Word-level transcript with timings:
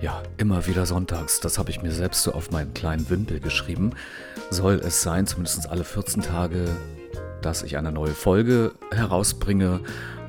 Ja, 0.00 0.22
immer 0.38 0.66
wieder 0.66 0.86
sonntags. 0.86 1.40
Das 1.40 1.58
habe 1.58 1.68
ich 1.68 1.82
mir 1.82 1.92
selbst 1.92 2.22
so 2.22 2.32
auf 2.32 2.50
meinen 2.50 2.72
kleinen 2.72 3.10
Wimpel 3.10 3.38
geschrieben. 3.38 3.92
Soll 4.48 4.80
es 4.82 5.02
sein, 5.02 5.26
zumindest 5.26 5.68
alle 5.68 5.84
14 5.84 6.22
Tage, 6.22 6.74
dass 7.42 7.62
ich 7.62 7.76
eine 7.76 7.92
neue 7.92 8.12
Folge 8.12 8.72
herausbringe. 8.92 9.80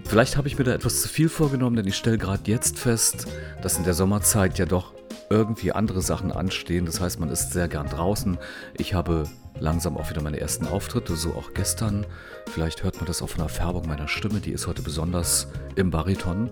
Vielleicht 0.03 0.35
habe 0.35 0.49
ich 0.49 0.57
mir 0.57 0.65
da 0.65 0.73
etwas 0.73 1.01
zu 1.01 1.07
viel 1.07 1.29
vorgenommen, 1.29 1.77
denn 1.77 1.87
ich 1.87 1.95
stelle 1.95 2.17
gerade 2.17 2.51
jetzt 2.51 2.79
fest, 2.79 3.27
dass 3.61 3.77
in 3.77 3.85
der 3.85 3.93
Sommerzeit 3.93 4.59
ja 4.59 4.65
doch 4.65 4.93
irgendwie 5.29 5.71
andere 5.71 6.01
Sachen 6.01 6.33
anstehen. 6.33 6.85
Das 6.85 6.99
heißt, 6.99 7.21
man 7.21 7.29
ist 7.29 7.53
sehr 7.53 7.69
gern 7.69 7.87
draußen. 7.87 8.37
Ich 8.77 8.93
habe 8.93 9.23
langsam 9.59 9.97
auch 9.97 10.09
wieder 10.09 10.21
meine 10.21 10.39
ersten 10.39 10.67
Auftritte, 10.67 11.15
so 11.15 11.33
auch 11.33 11.53
gestern. 11.53 12.05
Vielleicht 12.47 12.83
hört 12.83 12.97
man 12.97 13.05
das 13.05 13.21
auch 13.21 13.29
von 13.29 13.39
der 13.39 13.49
Färbung 13.49 13.87
meiner 13.87 14.07
Stimme, 14.07 14.39
die 14.39 14.51
ist 14.51 14.67
heute 14.67 14.81
besonders 14.81 15.47
im 15.75 15.91
Bariton. 15.91 16.49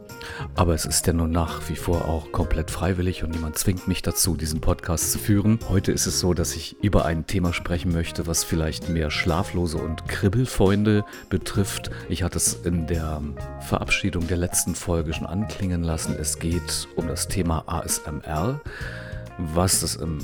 Aber 0.56 0.74
es 0.74 0.86
ist 0.86 1.08
ja 1.08 1.14
nun 1.14 1.32
nach 1.32 1.68
wie 1.70 1.76
vor 1.76 2.06
auch 2.06 2.32
komplett 2.32 2.72
freiwillig 2.72 3.24
und 3.24 3.32
niemand 3.32 3.58
zwingt 3.58 3.88
mich 3.88 4.02
dazu, 4.02 4.36
diesen 4.36 4.62
Podcast 4.62 5.12
zu 5.12 5.20
führen. 5.20 5.60
Heute 5.70 5.92
ist 5.92 6.06
es 6.06 6.20
so, 6.20 6.34
dass 6.34 6.56
ich 6.56 6.78
über 6.82 7.06
ein 7.06 7.26
Thema 7.28 7.54
sprechen 7.54 7.92
möchte, 7.92 8.28
was 8.28 8.44
vielleicht 8.44 8.90
mehr 8.90 9.12
Schlaflose 9.12 9.78
und 9.78 10.08
Kribbelfreunde 10.08 11.04
betrifft. 11.30 11.90
Ich 12.08 12.24
hatte 12.24 12.38
es 12.38 12.54
in 12.54 12.88
der 12.88 13.22
Verabschiedung 13.62 14.28
der 14.28 14.38
letzten 14.38 14.76
Folge 14.76 15.14
schon 15.14 15.28
anklingen 15.28 15.84
lassen. 15.84 16.16
Es 16.20 16.40
geht 16.40 16.88
um 16.96 17.08
das 17.08 17.28
Thema 17.28 17.64
ASMR. 17.68 18.62
Was 19.38 19.82
das 19.82 19.96
im 19.96 20.20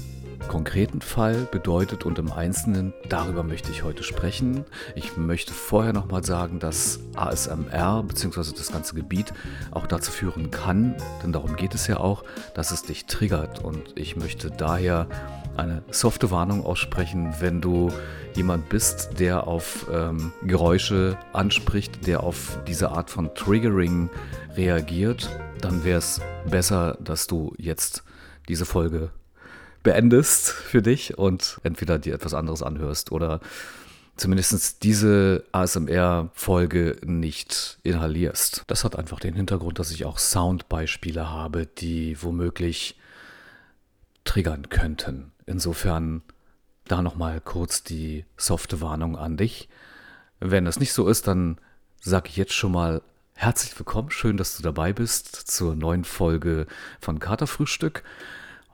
konkreten 0.48 1.02
Fall 1.02 1.48
bedeutet 1.52 2.06
und 2.06 2.20
im 2.20 2.32
Einzelnen, 2.32 2.94
darüber 3.10 3.44
möchte 3.44 3.72
ich 3.72 3.84
heute 3.84 4.04
sprechen. 4.04 4.66
Ich 4.96 5.18
möchte 5.18 5.54
vorher 5.54 5.94
nochmal 5.94 6.24
sagen, 6.24 6.60
dass 6.60 7.00
ASMR 7.16 8.04
bzw. 8.04 8.52
das 8.56 8.72
ganze 8.72 8.96
Gebiet 8.96 9.34
auch 9.72 9.88
dazu 9.88 10.12
führen 10.12 10.52
kann, 10.52 10.96
denn 11.24 11.32
darum 11.32 11.56
geht 11.56 11.76
es 11.76 11.88
ja 11.88 11.98
auch, 11.98 12.24
dass 12.54 12.72
es 12.72 12.84
dich 12.84 13.06
triggert. 13.06 13.64
Und 13.64 13.98
ich 13.98 14.16
möchte 14.16 14.52
daher 14.52 15.08
eine 15.58 15.84
softe 15.90 16.32
Warnung 16.32 16.66
aussprechen, 16.66 17.36
wenn 17.40 17.62
du 17.62 17.92
jemand 18.36 18.70
bist, 18.70 19.20
der 19.20 19.48
auf 19.48 19.88
ähm, 19.92 20.34
Geräusche 20.44 21.18
anspricht, 21.34 22.08
der 22.08 22.24
auf 22.24 22.60
diese 22.68 22.92
Art 22.92 23.10
von 23.10 23.34
Triggering 23.34 24.10
reagiert, 24.56 25.30
dann 25.62 25.84
wäre 25.84 26.00
es 26.00 26.22
besser, 26.50 26.98
dass 27.02 27.28
du 27.28 27.54
jetzt 27.58 28.04
diese 28.48 28.66
Folge 28.66 29.10
beendest 29.86 30.50
für 30.50 30.82
dich 30.82 31.18
und 31.18 31.62
entweder 31.64 32.00
dir 32.00 32.16
etwas 32.16 32.34
anderes 32.34 32.64
anhörst 32.64 33.12
oder 33.12 33.40
zumindest 34.18 34.82
diese 34.84 35.46
ASMR-Folge 35.52 36.98
nicht 37.06 37.78
inhalierst. 37.84 38.64
Das 38.66 38.84
hat 38.84 38.98
einfach 38.98 39.20
den 39.20 39.36
Hintergrund, 39.36 39.78
dass 39.78 39.92
ich 39.92 40.04
auch 40.04 40.18
Soundbeispiele 40.18 41.30
habe, 41.30 41.68
die 41.68 42.22
womöglich 42.24 43.00
triggern 44.24 44.70
könnten. 44.70 45.32
Insofern 45.46 46.24
da 46.88 47.04
nochmal 47.04 47.40
kurz 47.40 47.84
die 47.84 48.26
softe 48.38 48.82
Warnung 48.82 49.16
an 49.16 49.38
dich. 49.38 49.70
Wenn 50.40 50.66
das 50.66 50.80
nicht 50.80 50.94
so 50.94 51.08
ist, 51.08 51.28
dann 51.28 51.60
sage 52.02 52.30
ich 52.30 52.38
jetzt 52.38 52.54
schon 52.54 52.72
mal 52.72 53.04
herzlich 53.36 53.78
willkommen. 53.78 54.10
Schön, 54.10 54.38
dass 54.38 54.58
du 54.58 54.64
dabei 54.64 54.94
bist 54.94 55.36
zur 55.36 55.76
neuen 55.76 56.06
Folge 56.06 56.66
von 57.00 57.20
Katerfrühstück. 57.20 58.04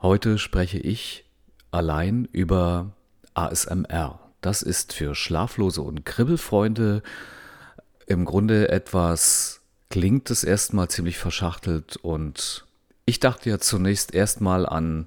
Heute 0.02 0.36
spreche 0.36 0.80
ich 0.80 1.24
allein 1.70 2.24
über 2.32 2.90
ASMR. 3.34 4.18
Das 4.40 4.62
ist 4.62 4.92
für 4.92 5.14
Schlaflose 5.14 5.80
und 5.80 6.04
Kribbelfreunde 6.04 7.04
im 8.08 8.24
Grunde 8.24 8.68
etwas, 8.68 9.60
klingt 9.90 10.28
es 10.32 10.42
erstmal 10.42 10.88
ziemlich 10.88 11.18
verschachtelt 11.18 11.98
und 11.98 12.66
ich 13.06 13.20
dachte 13.20 13.48
ja 13.48 13.60
zunächst 13.60 14.12
erstmal 14.12 14.66
an 14.66 15.06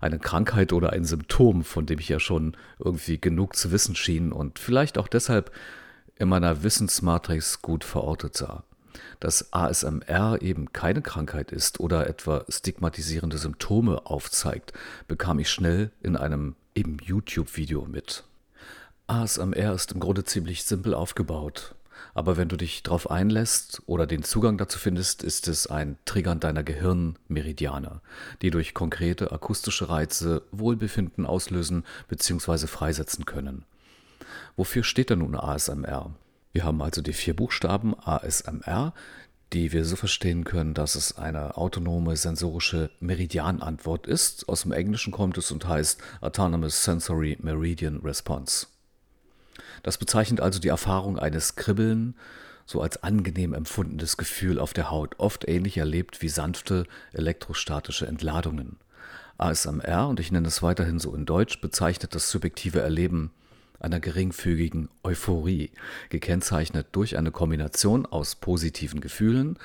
eine 0.00 0.18
Krankheit 0.18 0.72
oder 0.72 0.92
ein 0.92 1.04
Symptom, 1.04 1.62
von 1.62 1.86
dem 1.86 2.00
ich 2.00 2.08
ja 2.08 2.18
schon 2.18 2.56
irgendwie 2.80 3.20
genug 3.20 3.54
zu 3.54 3.70
wissen 3.70 3.94
schien 3.94 4.32
und 4.32 4.58
vielleicht 4.58 4.98
auch 4.98 5.06
deshalb 5.06 5.52
in 6.16 6.28
meiner 6.28 6.64
Wissensmatrix 6.64 7.62
gut 7.62 7.84
verortet 7.84 8.36
sah 8.36 8.64
dass 9.20 9.52
ASMR 9.52 10.40
eben 10.42 10.72
keine 10.72 11.02
Krankheit 11.02 11.52
ist 11.52 11.80
oder 11.80 12.08
etwa 12.08 12.44
stigmatisierende 12.48 13.38
Symptome 13.38 14.06
aufzeigt, 14.06 14.72
bekam 15.08 15.38
ich 15.38 15.50
schnell 15.50 15.90
in 16.02 16.16
einem 16.16 16.56
eben 16.74 16.98
YouTube-Video 17.02 17.86
mit. 17.86 18.24
ASMR 19.06 19.72
ist 19.72 19.92
im 19.92 20.00
Grunde 20.00 20.24
ziemlich 20.24 20.64
simpel 20.64 20.94
aufgebaut. 20.94 21.74
Aber 22.12 22.36
wenn 22.36 22.48
du 22.48 22.56
dich 22.56 22.82
darauf 22.82 23.10
einlässt 23.10 23.82
oder 23.86 24.06
den 24.06 24.22
Zugang 24.22 24.58
dazu 24.58 24.78
findest, 24.78 25.22
ist 25.22 25.48
es 25.48 25.66
ein 25.66 25.98
Triggern 26.04 26.40
deiner 26.40 26.62
Gehirnmeridianer, 26.62 28.00
die 28.42 28.50
durch 28.50 28.74
konkrete 28.74 29.32
akustische 29.32 29.88
Reize 29.88 30.42
Wohlbefinden 30.50 31.26
auslösen 31.26 31.84
bzw. 32.08 32.66
freisetzen 32.66 33.24
können. 33.24 33.64
Wofür 34.56 34.82
steht 34.82 35.10
denn 35.10 35.20
nun 35.20 35.36
ASMR? 35.36 36.10
Wir 36.56 36.64
haben 36.64 36.80
also 36.80 37.02
die 37.02 37.12
vier 37.12 37.36
Buchstaben 37.36 37.94
ASMR, 38.02 38.94
die 39.52 39.72
wir 39.72 39.84
so 39.84 39.94
verstehen 39.94 40.44
können, 40.44 40.72
dass 40.72 40.94
es 40.94 41.18
eine 41.18 41.58
autonome 41.58 42.16
sensorische 42.16 42.88
Meridianantwort 42.98 44.06
ist. 44.06 44.48
Aus 44.48 44.62
dem 44.62 44.72
Englischen 44.72 45.12
kommt 45.12 45.36
es 45.36 45.50
und 45.50 45.68
heißt 45.68 46.00
Autonomous 46.22 46.82
Sensory 46.82 47.36
Meridian 47.42 47.98
Response. 47.98 48.68
Das 49.82 49.98
bezeichnet 49.98 50.40
also 50.40 50.58
die 50.58 50.68
Erfahrung 50.68 51.18
eines 51.18 51.56
Kribbeln, 51.56 52.14
so 52.64 52.80
als 52.80 53.02
angenehm 53.02 53.52
empfundenes 53.52 54.16
Gefühl 54.16 54.58
auf 54.58 54.72
der 54.72 54.90
Haut, 54.90 55.16
oft 55.18 55.46
ähnlich 55.46 55.76
erlebt 55.76 56.22
wie 56.22 56.30
sanfte 56.30 56.86
elektrostatische 57.12 58.06
Entladungen. 58.06 58.78
ASMR, 59.36 60.08
und 60.08 60.20
ich 60.20 60.32
nenne 60.32 60.48
es 60.48 60.62
weiterhin 60.62 61.00
so 61.00 61.14
in 61.14 61.26
Deutsch, 61.26 61.60
bezeichnet 61.60 62.14
das 62.14 62.30
subjektive 62.30 62.80
Erleben 62.80 63.30
einer 63.80 64.00
geringfügigen 64.00 64.88
Euphorie, 65.02 65.70
gekennzeichnet 66.08 66.88
durch 66.92 67.16
eine 67.16 67.30
Kombination 67.30 68.06
aus 68.06 68.34
positiven 68.36 69.00
Gefühlen 69.00 69.58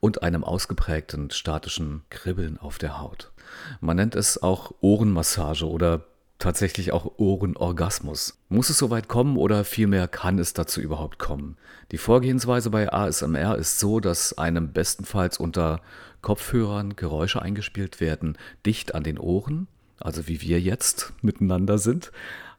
und 0.00 0.22
einem 0.22 0.44
ausgeprägten 0.44 1.30
statischen 1.30 2.02
Kribbeln 2.10 2.58
auf 2.58 2.78
der 2.78 3.00
Haut. 3.00 3.32
Man 3.80 3.96
nennt 3.96 4.14
es 4.14 4.42
auch 4.42 4.74
Ohrenmassage 4.80 5.68
oder 5.68 6.06
tatsächlich 6.38 6.92
auch 6.92 7.12
Ohrenorgasmus. 7.16 8.38
Muss 8.48 8.68
es 8.68 8.78
soweit 8.78 9.08
kommen 9.08 9.36
oder 9.36 9.64
vielmehr 9.64 10.08
kann 10.08 10.38
es 10.38 10.52
dazu 10.52 10.80
überhaupt 10.80 11.18
kommen? 11.18 11.56
Die 11.90 11.98
Vorgehensweise 11.98 12.70
bei 12.70 12.92
ASMR 12.92 13.56
ist 13.56 13.78
so, 13.78 14.00
dass 14.00 14.36
einem 14.36 14.72
bestenfalls 14.72 15.38
unter 15.38 15.80
Kopfhörern 16.22 16.96
Geräusche 16.96 17.40
eingespielt 17.40 18.00
werden, 18.00 18.36
dicht 18.66 18.94
an 18.94 19.04
den 19.04 19.18
Ohren, 19.18 19.68
also 20.00 20.26
wie 20.26 20.40
wir 20.40 20.60
jetzt 20.60 21.12
miteinander 21.22 21.78
sind, 21.78 22.12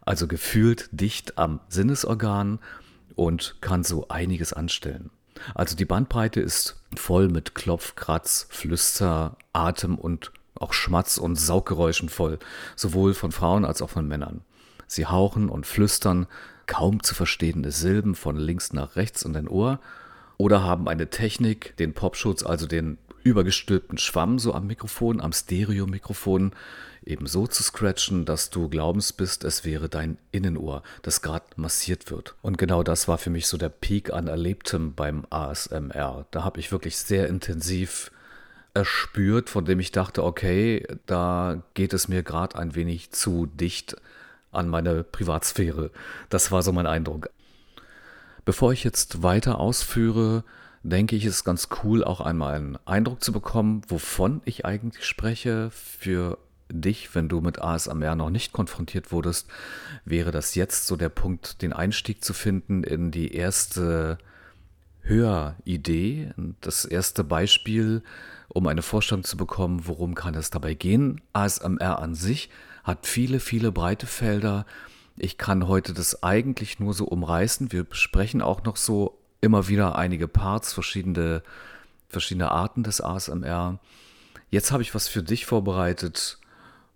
also 0.06 0.28
gefühlt 0.28 0.90
dicht 0.92 1.38
am 1.38 1.60
Sinnesorgan 1.68 2.60
und 3.16 3.58
kann 3.62 3.84
so 3.84 4.08
einiges 4.08 4.54
anstellen. 4.54 5.10
Also 5.54 5.76
die 5.76 5.86
Bandbreite 5.86 6.40
ist 6.40 6.82
voll 6.96 7.28
mit 7.28 7.56
Klopf, 7.56 7.96
Kratz, 7.96 8.48
Flüster, 8.50 9.38
Atem 9.54 9.98
und 9.98 10.32
auch 10.56 10.74
Schmatz- 10.74 11.18
und 11.18 11.36
Sauggeräuschen 11.36 12.10
voll, 12.10 12.40
sowohl 12.76 13.14
von 13.14 13.32
Frauen 13.32 13.66
als 13.66 13.82
auch 13.82 13.90
von 13.90 14.08
Männern. 14.08 14.42
Sie 14.88 15.06
hauchen 15.06 15.50
und 15.50 15.66
flüstern 15.66 16.28
kaum 16.68 17.04
zu 17.04 17.14
verstehende 17.16 17.72
Silben 17.72 18.16
von 18.16 18.38
links 18.38 18.74
nach 18.74 18.96
rechts 18.96 19.24
in 19.24 19.34
dein 19.34 19.48
Ohr 19.48 19.80
oder 20.38 20.64
haben 20.64 20.88
eine 20.88 21.10
Technik, 21.10 21.76
den 21.78 21.94
Popschutz, 21.94 22.44
also 22.44 22.68
den 22.68 22.98
übergestülpten 23.26 23.98
Schwamm 23.98 24.38
so 24.38 24.54
am 24.54 24.68
Mikrofon, 24.68 25.20
am 25.20 25.34
Stereomikrofon, 25.34 26.52
eben 27.04 27.26
so 27.26 27.48
zu 27.48 27.64
scratchen, 27.64 28.24
dass 28.24 28.52
du 28.52 28.70
glaubens 28.70 29.14
bist, 29.14 29.44
es 29.44 29.66
wäre 29.66 29.90
dein 29.90 30.20
Innenohr, 30.32 30.84
das 31.02 31.24
gerade 31.24 31.46
massiert 31.56 32.12
wird. 32.12 32.36
Und 32.44 32.60
genau 32.60 32.84
das 32.84 33.08
war 33.08 33.18
für 33.18 33.32
mich 33.32 33.48
so 33.48 33.58
der 33.58 33.70
Peak 33.70 34.14
an 34.14 34.28
Erlebtem 34.28 34.94
beim 34.94 35.26
ASMR. 35.32 36.28
Da 36.30 36.44
habe 36.44 36.60
ich 36.60 36.72
wirklich 36.72 36.98
sehr 36.98 37.28
intensiv 37.28 38.12
erspürt, 38.76 39.50
von 39.50 39.66
dem 39.66 39.80
ich 39.80 39.92
dachte, 39.92 40.24
okay, 40.24 40.86
da 41.08 41.64
geht 41.74 41.94
es 41.94 42.08
mir 42.08 42.22
gerade 42.22 42.58
ein 42.60 42.76
wenig 42.76 43.12
zu 43.12 43.48
dicht 43.48 43.96
an 44.52 44.70
meine 44.70 45.04
Privatsphäre. 45.04 45.90
Das 46.30 46.52
war 46.52 46.62
so 46.62 46.72
mein 46.72 46.86
Eindruck. 46.86 47.30
Bevor 48.46 48.72
ich 48.72 48.84
jetzt 48.84 49.24
weiter 49.24 49.60
ausführe, 49.60 50.44
denke 50.90 51.16
ich, 51.16 51.26
ist 51.26 51.44
ganz 51.44 51.70
cool, 51.84 52.04
auch 52.04 52.22
einmal 52.22 52.56
einen 52.56 52.78
Eindruck 52.86 53.24
zu 53.24 53.32
bekommen, 53.32 53.82
wovon 53.88 54.42
ich 54.46 54.66
eigentlich 54.66 55.06
spreche. 55.06 55.70
Für 55.72 56.38
dich, 56.70 57.14
wenn 57.16 57.28
du 57.28 57.42
mit 57.42 57.60
ASMR 57.60 58.16
noch 58.16 58.30
nicht 58.30 58.54
konfrontiert 58.54 59.12
wurdest, 59.12 59.48
wäre 60.04 60.32
das 60.32 60.56
jetzt 60.56 60.88
so 60.88 60.96
der 60.96 61.10
Punkt, 61.10 61.62
den 61.62 61.74
Einstieg 61.74 62.24
zu 62.24 62.34
finden 62.34 62.84
in 62.84 63.12
die 63.12 63.34
erste 63.34 64.18
Höridee, 65.02 66.32
das 66.62 66.86
erste 66.86 67.24
Beispiel, 67.24 68.04
um 68.48 68.68
eine 68.68 68.82
Vorstellung 68.82 69.24
zu 69.24 69.38
bekommen, 69.38 69.88
worum 69.88 70.16
kann 70.16 70.36
es 70.36 70.50
dabei 70.50 70.76
gehen. 70.76 71.22
ASMR 71.34 72.00
an 72.00 72.16
sich 72.16 72.50
hat 72.84 73.08
viele, 73.08 73.40
viele 73.40 73.72
breite 73.72 74.08
Felder. 74.08 74.66
Ich 75.18 75.38
kann 75.38 75.68
heute 75.68 75.94
das 75.94 76.24
eigentlich 76.24 76.80
nur 76.80 76.94
so 76.94 77.06
umreißen. 77.06 77.72
Wir 77.72 77.84
besprechen 77.84 78.42
auch 78.42 78.64
noch 78.64 78.78
so 78.78 79.18
immer 79.46 79.68
wieder 79.70 79.96
einige 79.96 80.28
Parts, 80.28 80.74
verschiedene, 80.74 81.42
verschiedene 82.10 82.52
Arten 82.52 82.84
des 82.84 83.00
ASMR. 83.00 83.80
Jetzt 84.50 84.72
habe 84.72 84.84
ich 84.84 84.94
was 84.94 85.08
für 85.08 85.24
dich 85.24 85.46
vorbereitet, 85.46 86.40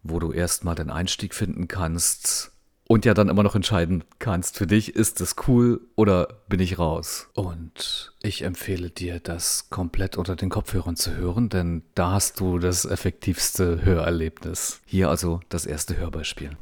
wo 0.04 0.19
du 0.19 0.31
erstmal 0.31 0.75
den 0.75 0.90
Einstieg 0.90 1.34
finden 1.34 1.68
kannst 1.68 2.51
und 2.92 3.06
ja 3.06 3.13
dann 3.13 3.30
immer 3.30 3.44
noch 3.44 3.54
entscheiden 3.54 4.04
kannst 4.18 4.57
für 4.57 4.66
dich, 4.66 4.96
ist 4.96 5.22
es 5.22 5.36
cool 5.48 5.80
oder 5.96 6.40
bin 6.48 6.60
ich 6.60 6.80
raus? 6.80 7.30
Und 7.36 8.13
ich 8.24 8.42
empfehle 8.42 8.90
dir, 8.90 9.19
das 9.19 9.69
komplett 9.69 10.18
unter 10.18 10.36
den 10.36 10.50
Kopfhörern 10.50 10.96
zu 10.96 11.16
hören, 11.16 11.50
denn 11.50 11.84
da 11.94 12.13
hast 12.13 12.40
du 12.40 12.57
das 12.57 12.86
effektivste 12.86 13.86
Hörerlebnis. 13.86 14.81
Hier 14.88 15.10
also 15.10 15.40
das 15.50 15.68
erste 15.68 15.98
Hörbeispiel. 15.98 16.57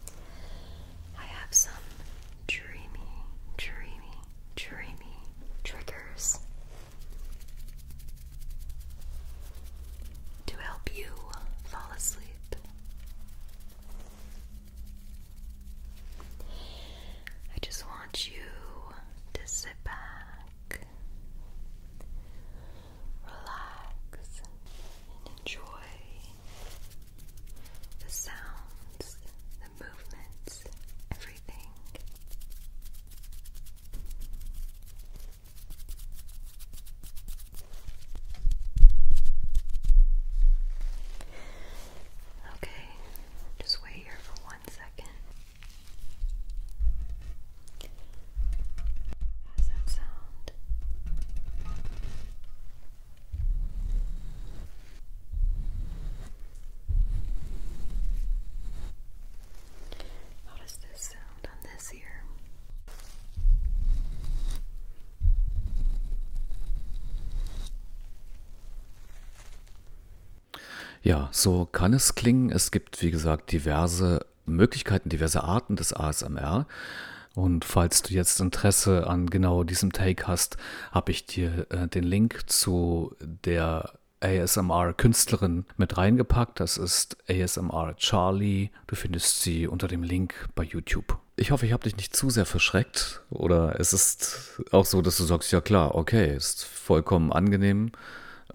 Ja, 71.07 71.29
so 71.31 71.63
kann 71.63 71.93
es 71.93 72.15
klingen. 72.15 72.49
Es 72.49 72.69
gibt, 72.69 73.01
wie 73.01 73.11
gesagt, 73.11 73.53
diverse 73.53 74.25
Möglichkeiten, 74.45 75.07
diverse 75.07 75.41
Arten 75.41 75.77
des 75.77 75.93
ASMR. 75.93 76.67
Und 77.33 77.63
falls 77.63 78.01
du 78.01 78.13
jetzt 78.13 78.41
Interesse 78.41 79.07
an 79.07 79.29
genau 79.29 79.63
diesem 79.63 79.93
Take 79.93 80.27
hast, 80.27 80.57
habe 80.91 81.11
ich 81.11 81.25
dir 81.25 81.65
äh, 81.69 81.87
den 81.87 82.03
Link 82.03 82.49
zu 82.49 83.15
der 83.21 83.93
ASMR-Künstlerin 84.19 85.63
mit 85.77 85.95
reingepackt. 85.95 86.59
Das 86.59 86.75
ist 86.75 87.15
ASMR 87.29 87.95
Charlie. 87.95 88.71
Du 88.87 88.95
findest 88.95 89.43
sie 89.43 89.65
unter 89.65 89.87
dem 89.87 90.03
Link 90.03 90.49
bei 90.55 90.63
YouTube. 90.63 91.19
Ich 91.37 91.51
hoffe, 91.51 91.65
ich 91.65 91.71
habe 91.71 91.83
dich 91.83 91.95
nicht 91.95 92.17
zu 92.17 92.29
sehr 92.29 92.45
verschreckt. 92.45 93.21
Oder 93.29 93.79
es 93.79 93.93
ist 93.93 94.61
auch 94.71 94.85
so, 94.85 95.01
dass 95.01 95.15
du 95.15 95.23
sagst, 95.23 95.53
ja 95.53 95.61
klar, 95.61 95.95
okay, 95.95 96.35
ist 96.35 96.65
vollkommen 96.65 97.31
angenehm, 97.31 97.93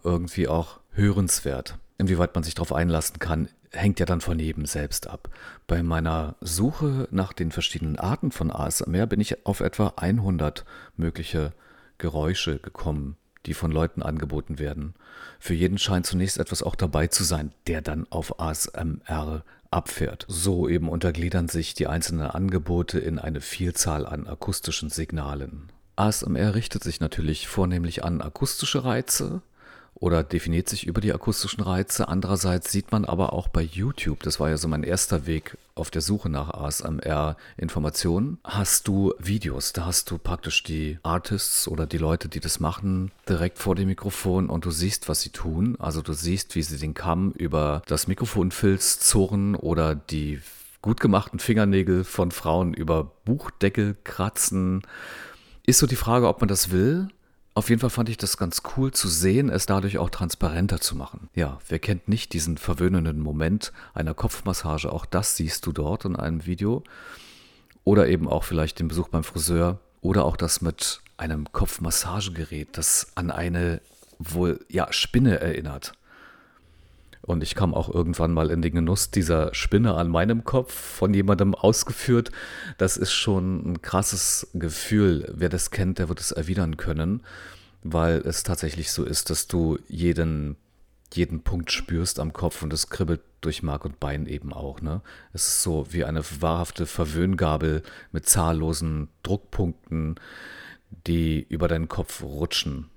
irgendwie 0.04 0.48
auch 0.48 0.80
hörenswert. 0.90 1.78
Inwieweit 2.02 2.34
man 2.34 2.42
sich 2.42 2.54
darauf 2.54 2.72
einlassen 2.72 3.20
kann, 3.20 3.48
hängt 3.70 4.00
ja 4.00 4.06
dann 4.06 4.20
von 4.20 4.36
jedem 4.40 4.66
selbst 4.66 5.06
ab. 5.06 5.28
Bei 5.68 5.84
meiner 5.84 6.34
Suche 6.40 7.06
nach 7.12 7.32
den 7.32 7.52
verschiedenen 7.52 7.96
Arten 7.96 8.32
von 8.32 8.50
ASMR 8.50 9.06
bin 9.06 9.20
ich 9.20 9.46
auf 9.46 9.60
etwa 9.60 9.92
100 9.94 10.64
mögliche 10.96 11.52
Geräusche 11.98 12.58
gekommen, 12.58 13.16
die 13.46 13.54
von 13.54 13.70
Leuten 13.70 14.02
angeboten 14.02 14.58
werden. 14.58 14.94
Für 15.38 15.54
jeden 15.54 15.78
scheint 15.78 16.04
zunächst 16.04 16.38
etwas 16.38 16.64
auch 16.64 16.74
dabei 16.74 17.06
zu 17.06 17.22
sein, 17.22 17.52
der 17.68 17.82
dann 17.82 18.08
auf 18.10 18.40
ASMR 18.40 19.44
abfährt. 19.70 20.26
So 20.26 20.68
eben 20.68 20.88
untergliedern 20.88 21.48
sich 21.48 21.74
die 21.74 21.86
einzelnen 21.86 22.26
Angebote 22.26 22.98
in 22.98 23.20
eine 23.20 23.40
Vielzahl 23.40 24.06
an 24.06 24.26
akustischen 24.26 24.90
Signalen. 24.90 25.70
ASMR 25.94 26.56
richtet 26.56 26.82
sich 26.82 26.98
natürlich 26.98 27.46
vornehmlich 27.46 28.02
an 28.02 28.22
akustische 28.22 28.82
Reize, 28.84 29.40
oder 30.02 30.24
definiert 30.24 30.68
sich 30.68 30.84
über 30.84 31.00
die 31.00 31.14
akustischen 31.14 31.62
Reize. 31.62 32.08
Andererseits 32.08 32.72
sieht 32.72 32.90
man 32.90 33.04
aber 33.04 33.32
auch 33.32 33.46
bei 33.46 33.62
YouTube, 33.62 34.20
das 34.24 34.40
war 34.40 34.50
ja 34.50 34.56
so 34.56 34.66
mein 34.66 34.82
erster 34.82 35.26
Weg 35.26 35.56
auf 35.76 35.92
der 35.92 36.02
Suche 36.02 36.28
nach 36.28 36.50
ASMR-Informationen, 36.50 38.38
hast 38.42 38.88
du 38.88 39.14
Videos. 39.20 39.72
Da 39.72 39.86
hast 39.86 40.10
du 40.10 40.18
praktisch 40.18 40.64
die 40.64 40.98
Artists 41.04 41.68
oder 41.68 41.86
die 41.86 41.98
Leute, 41.98 42.28
die 42.28 42.40
das 42.40 42.58
machen, 42.58 43.12
direkt 43.28 43.58
vor 43.58 43.76
dem 43.76 43.86
Mikrofon 43.86 44.50
und 44.50 44.64
du 44.64 44.72
siehst, 44.72 45.08
was 45.08 45.20
sie 45.20 45.30
tun. 45.30 45.76
Also 45.78 46.02
du 46.02 46.14
siehst, 46.14 46.56
wie 46.56 46.62
sie 46.62 46.78
den 46.78 46.94
Kamm 46.94 47.30
über 47.38 47.82
das 47.86 48.08
Mikrofonfilz 48.08 48.98
zurren 48.98 49.54
oder 49.54 49.94
die 49.94 50.40
gut 50.82 50.98
gemachten 50.98 51.38
Fingernägel 51.38 52.02
von 52.02 52.32
Frauen 52.32 52.74
über 52.74 53.12
Buchdeckel 53.24 53.96
kratzen. 54.02 54.82
Ist 55.64 55.78
so 55.78 55.86
die 55.86 55.94
Frage, 55.94 56.26
ob 56.26 56.40
man 56.40 56.48
das 56.48 56.72
will 56.72 57.08
auf 57.54 57.68
jeden 57.68 57.80
Fall 57.80 57.90
fand 57.90 58.08
ich 58.08 58.16
das 58.16 58.36
ganz 58.36 58.62
cool 58.76 58.92
zu 58.92 59.08
sehen, 59.08 59.50
es 59.50 59.66
dadurch 59.66 59.98
auch 59.98 60.10
transparenter 60.10 60.80
zu 60.80 60.96
machen. 60.96 61.28
Ja, 61.34 61.58
wer 61.68 61.78
kennt 61.78 62.08
nicht 62.08 62.32
diesen 62.32 62.56
verwöhnenden 62.56 63.18
Moment 63.20 63.72
einer 63.92 64.14
Kopfmassage? 64.14 64.90
Auch 64.90 65.04
das 65.04 65.36
siehst 65.36 65.66
du 65.66 65.72
dort 65.72 66.04
in 66.04 66.16
einem 66.16 66.46
Video. 66.46 66.82
Oder 67.84 68.08
eben 68.08 68.28
auch 68.28 68.44
vielleicht 68.44 68.78
den 68.78 68.88
Besuch 68.88 69.08
beim 69.08 69.24
Friseur 69.24 69.80
oder 70.00 70.24
auch 70.24 70.36
das 70.36 70.60
mit 70.60 71.00
einem 71.16 71.52
Kopfmassagegerät, 71.52 72.76
das 72.76 73.08
an 73.16 73.30
eine 73.30 73.80
wohl 74.18 74.64
ja 74.68 74.92
Spinne 74.92 75.40
erinnert. 75.40 75.92
Und 77.22 77.44
ich 77.44 77.54
kam 77.54 77.72
auch 77.72 77.88
irgendwann 77.88 78.32
mal 78.32 78.50
in 78.50 78.62
den 78.62 78.74
Genuss 78.74 79.12
dieser 79.12 79.54
Spinne 79.54 79.94
an 79.94 80.08
meinem 80.08 80.42
Kopf 80.42 80.72
von 80.74 81.14
jemandem 81.14 81.54
ausgeführt. 81.54 82.32
Das 82.78 82.96
ist 82.96 83.12
schon 83.12 83.72
ein 83.72 83.82
krasses 83.82 84.48
Gefühl. 84.54 85.32
Wer 85.32 85.48
das 85.48 85.70
kennt, 85.70 86.00
der 86.00 86.08
wird 86.08 86.20
es 86.20 86.32
erwidern 86.32 86.76
können, 86.76 87.22
weil 87.84 88.16
es 88.26 88.42
tatsächlich 88.42 88.90
so 88.90 89.04
ist, 89.04 89.30
dass 89.30 89.46
du 89.46 89.78
jeden, 89.88 90.56
jeden 91.12 91.42
Punkt 91.42 91.70
spürst 91.70 92.18
am 92.18 92.32
Kopf 92.32 92.60
und 92.62 92.72
es 92.72 92.90
kribbelt 92.90 93.20
durch 93.40 93.62
Mark 93.62 93.84
und 93.84 94.00
Bein 94.00 94.26
eben 94.26 94.52
auch. 94.52 94.80
Ne? 94.80 95.00
Es 95.32 95.46
ist 95.46 95.62
so 95.62 95.86
wie 95.90 96.04
eine 96.04 96.24
wahrhafte 96.40 96.86
Verwöhngabel 96.86 97.84
mit 98.10 98.28
zahllosen 98.28 99.08
Druckpunkten, 99.22 100.16
die 101.06 101.46
über 101.48 101.68
deinen 101.68 101.88
Kopf 101.88 102.22
rutschen. 102.22 102.88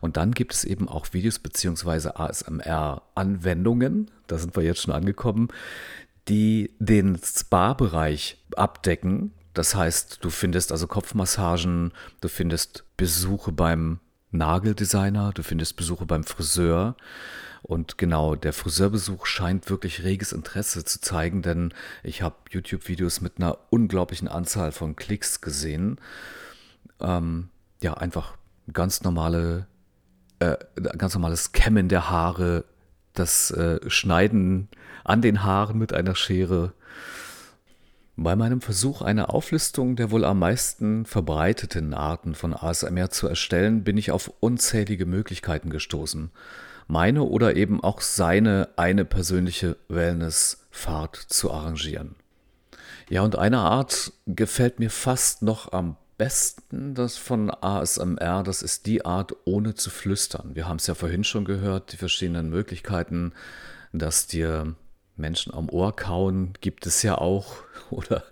Und 0.00 0.16
dann 0.16 0.32
gibt 0.32 0.54
es 0.54 0.64
eben 0.64 0.88
auch 0.88 1.06
Videos 1.12 1.38
bzw. 1.38 2.10
ASMR-Anwendungen, 2.14 4.10
da 4.26 4.38
sind 4.38 4.56
wir 4.56 4.62
jetzt 4.62 4.82
schon 4.82 4.94
angekommen, 4.94 5.48
die 6.28 6.74
den 6.78 7.18
Spa-Bereich 7.22 8.38
abdecken. 8.56 9.32
Das 9.54 9.74
heißt, 9.74 10.18
du 10.22 10.30
findest 10.30 10.70
also 10.72 10.86
Kopfmassagen, 10.86 11.92
du 12.20 12.28
findest 12.28 12.84
Besuche 12.96 13.52
beim 13.52 13.98
Nageldesigner, 14.30 15.32
du 15.34 15.42
findest 15.42 15.76
Besuche 15.76 16.06
beim 16.06 16.24
Friseur. 16.24 16.96
Und 17.62 17.98
genau, 17.98 18.36
der 18.36 18.52
Friseurbesuch 18.52 19.26
scheint 19.26 19.68
wirklich 19.68 20.02
reges 20.02 20.32
Interesse 20.32 20.84
zu 20.84 21.00
zeigen, 21.00 21.42
denn 21.42 21.74
ich 22.02 22.22
habe 22.22 22.36
YouTube-Videos 22.50 23.20
mit 23.20 23.34
einer 23.36 23.58
unglaublichen 23.70 24.28
Anzahl 24.28 24.72
von 24.72 24.96
Klicks 24.96 25.40
gesehen. 25.40 25.98
Ähm, 27.00 27.50
ja, 27.82 27.94
einfach 27.94 28.36
ganz 28.72 29.02
normale, 29.02 29.66
äh, 30.38 30.56
ganz 30.96 31.14
normales 31.14 31.52
Kämmen 31.52 31.88
der 31.88 32.10
Haare, 32.10 32.64
das 33.14 33.50
äh, 33.50 33.78
Schneiden 33.88 34.68
an 35.04 35.22
den 35.22 35.42
Haaren 35.42 35.78
mit 35.78 35.92
einer 35.92 36.14
Schere. 36.14 36.72
Bei 38.16 38.36
meinem 38.36 38.60
Versuch, 38.60 39.02
eine 39.02 39.30
Auflistung 39.30 39.96
der 39.96 40.10
wohl 40.10 40.24
am 40.24 40.38
meisten 40.38 41.06
verbreiteten 41.06 41.94
Arten 41.94 42.34
von 42.34 42.52
ASMR 42.54 43.10
zu 43.10 43.26
erstellen, 43.26 43.82
bin 43.82 43.96
ich 43.96 44.10
auf 44.10 44.30
unzählige 44.40 45.06
Möglichkeiten 45.06 45.70
gestoßen. 45.70 46.30
Meine 46.86 47.22
oder 47.22 47.56
eben 47.56 47.82
auch 47.82 48.00
seine 48.00 48.68
eine 48.76 49.04
persönliche 49.04 49.76
Wellnessfahrt 49.88 51.16
zu 51.16 51.50
arrangieren. 51.50 52.16
Ja, 53.08 53.22
und 53.22 53.36
eine 53.36 53.58
Art 53.58 54.12
gefällt 54.26 54.80
mir 54.80 54.90
fast 54.90 55.42
noch 55.42 55.72
am 55.72 55.96
besten 56.20 56.94
das 56.94 57.16
von 57.16 57.50
ASMR, 57.50 58.42
das 58.42 58.60
ist 58.60 58.84
die 58.84 59.06
Art, 59.06 59.34
ohne 59.46 59.74
zu 59.74 59.88
flüstern. 59.88 60.50
Wir 60.54 60.68
haben 60.68 60.76
es 60.76 60.86
ja 60.86 60.94
vorhin 60.94 61.24
schon 61.24 61.46
gehört, 61.46 61.92
die 61.92 61.96
verschiedenen 61.96 62.50
Möglichkeiten, 62.50 63.32
dass 63.94 64.26
dir 64.26 64.74
Menschen 65.16 65.54
am 65.54 65.70
Ohr 65.70 65.96
kauen, 65.96 66.52
gibt 66.60 66.84
es 66.84 67.02
ja 67.02 67.16
auch. 67.16 67.56
Oder 67.90 68.22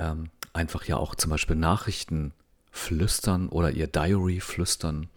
ähm, 0.00 0.30
einfach 0.52 0.84
ja 0.84 0.96
auch 0.96 1.14
zum 1.14 1.30
Beispiel 1.30 1.54
Nachrichten 1.54 2.32
flüstern 2.72 3.48
oder 3.48 3.70
ihr 3.70 3.86
Diary 3.86 4.40
flüstern. 4.40 5.08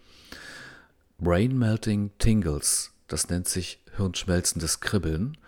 Brain 1.18 1.58
Melting 1.58 2.12
Tingles 2.18 2.92
das 3.08 3.28
nennt 3.28 3.48
sich 3.48 3.80
hirnschmelzendes 3.96 4.80
Kribbeln, 4.80 5.38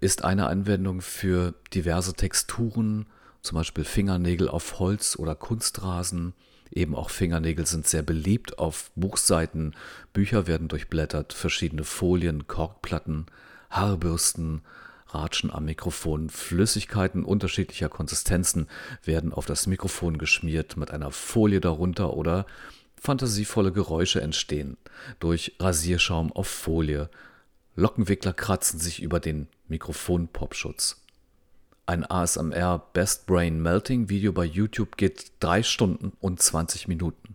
ist 0.00 0.24
eine 0.24 0.46
Anwendung 0.46 1.00
für 1.00 1.54
diverse 1.74 2.14
Texturen, 2.14 3.06
zum 3.42 3.56
Beispiel 3.56 3.84
Fingernägel 3.84 4.48
auf 4.48 4.78
Holz 4.78 5.16
oder 5.16 5.34
Kunstrasen. 5.34 6.34
Eben 6.70 6.94
auch 6.94 7.10
Fingernägel 7.10 7.66
sind 7.66 7.86
sehr 7.86 8.02
beliebt 8.02 8.58
auf 8.58 8.90
Buchseiten, 8.94 9.74
Bücher 10.12 10.46
werden 10.46 10.68
durchblättert, 10.68 11.32
verschiedene 11.34 11.84
Folien, 11.84 12.46
Korkplatten, 12.46 13.26
Haarbürsten, 13.68 14.62
Ratschen 15.08 15.50
am 15.50 15.66
Mikrofon, 15.66 16.30
Flüssigkeiten 16.30 17.24
unterschiedlicher 17.24 17.90
Konsistenzen 17.90 18.68
werden 19.04 19.32
auf 19.32 19.44
das 19.44 19.66
Mikrofon 19.66 20.16
geschmiert 20.16 20.78
mit 20.78 20.90
einer 20.90 21.10
Folie 21.10 21.60
darunter 21.60 22.14
oder 22.14 22.46
fantasievolle 22.98 23.72
Geräusche 23.72 24.22
entstehen 24.22 24.78
durch 25.18 25.56
Rasierschaum 25.58 26.32
auf 26.32 26.46
Folie. 26.46 27.10
Lockenwickler 27.74 28.32
kratzen 28.32 28.78
sich 28.78 29.02
über 29.02 29.20
den 29.20 29.48
Mikrofonpopschutz. 29.68 31.01
Ein 31.84 32.08
ASMR 32.08 32.78
Best 32.92 33.26
Brain 33.26 33.60
Melting 33.60 34.08
Video 34.08 34.32
bei 34.32 34.44
YouTube 34.44 34.96
geht 34.96 35.32
3 35.40 35.64
Stunden 35.64 36.12
und 36.20 36.40
20 36.40 36.86
Minuten 36.86 37.34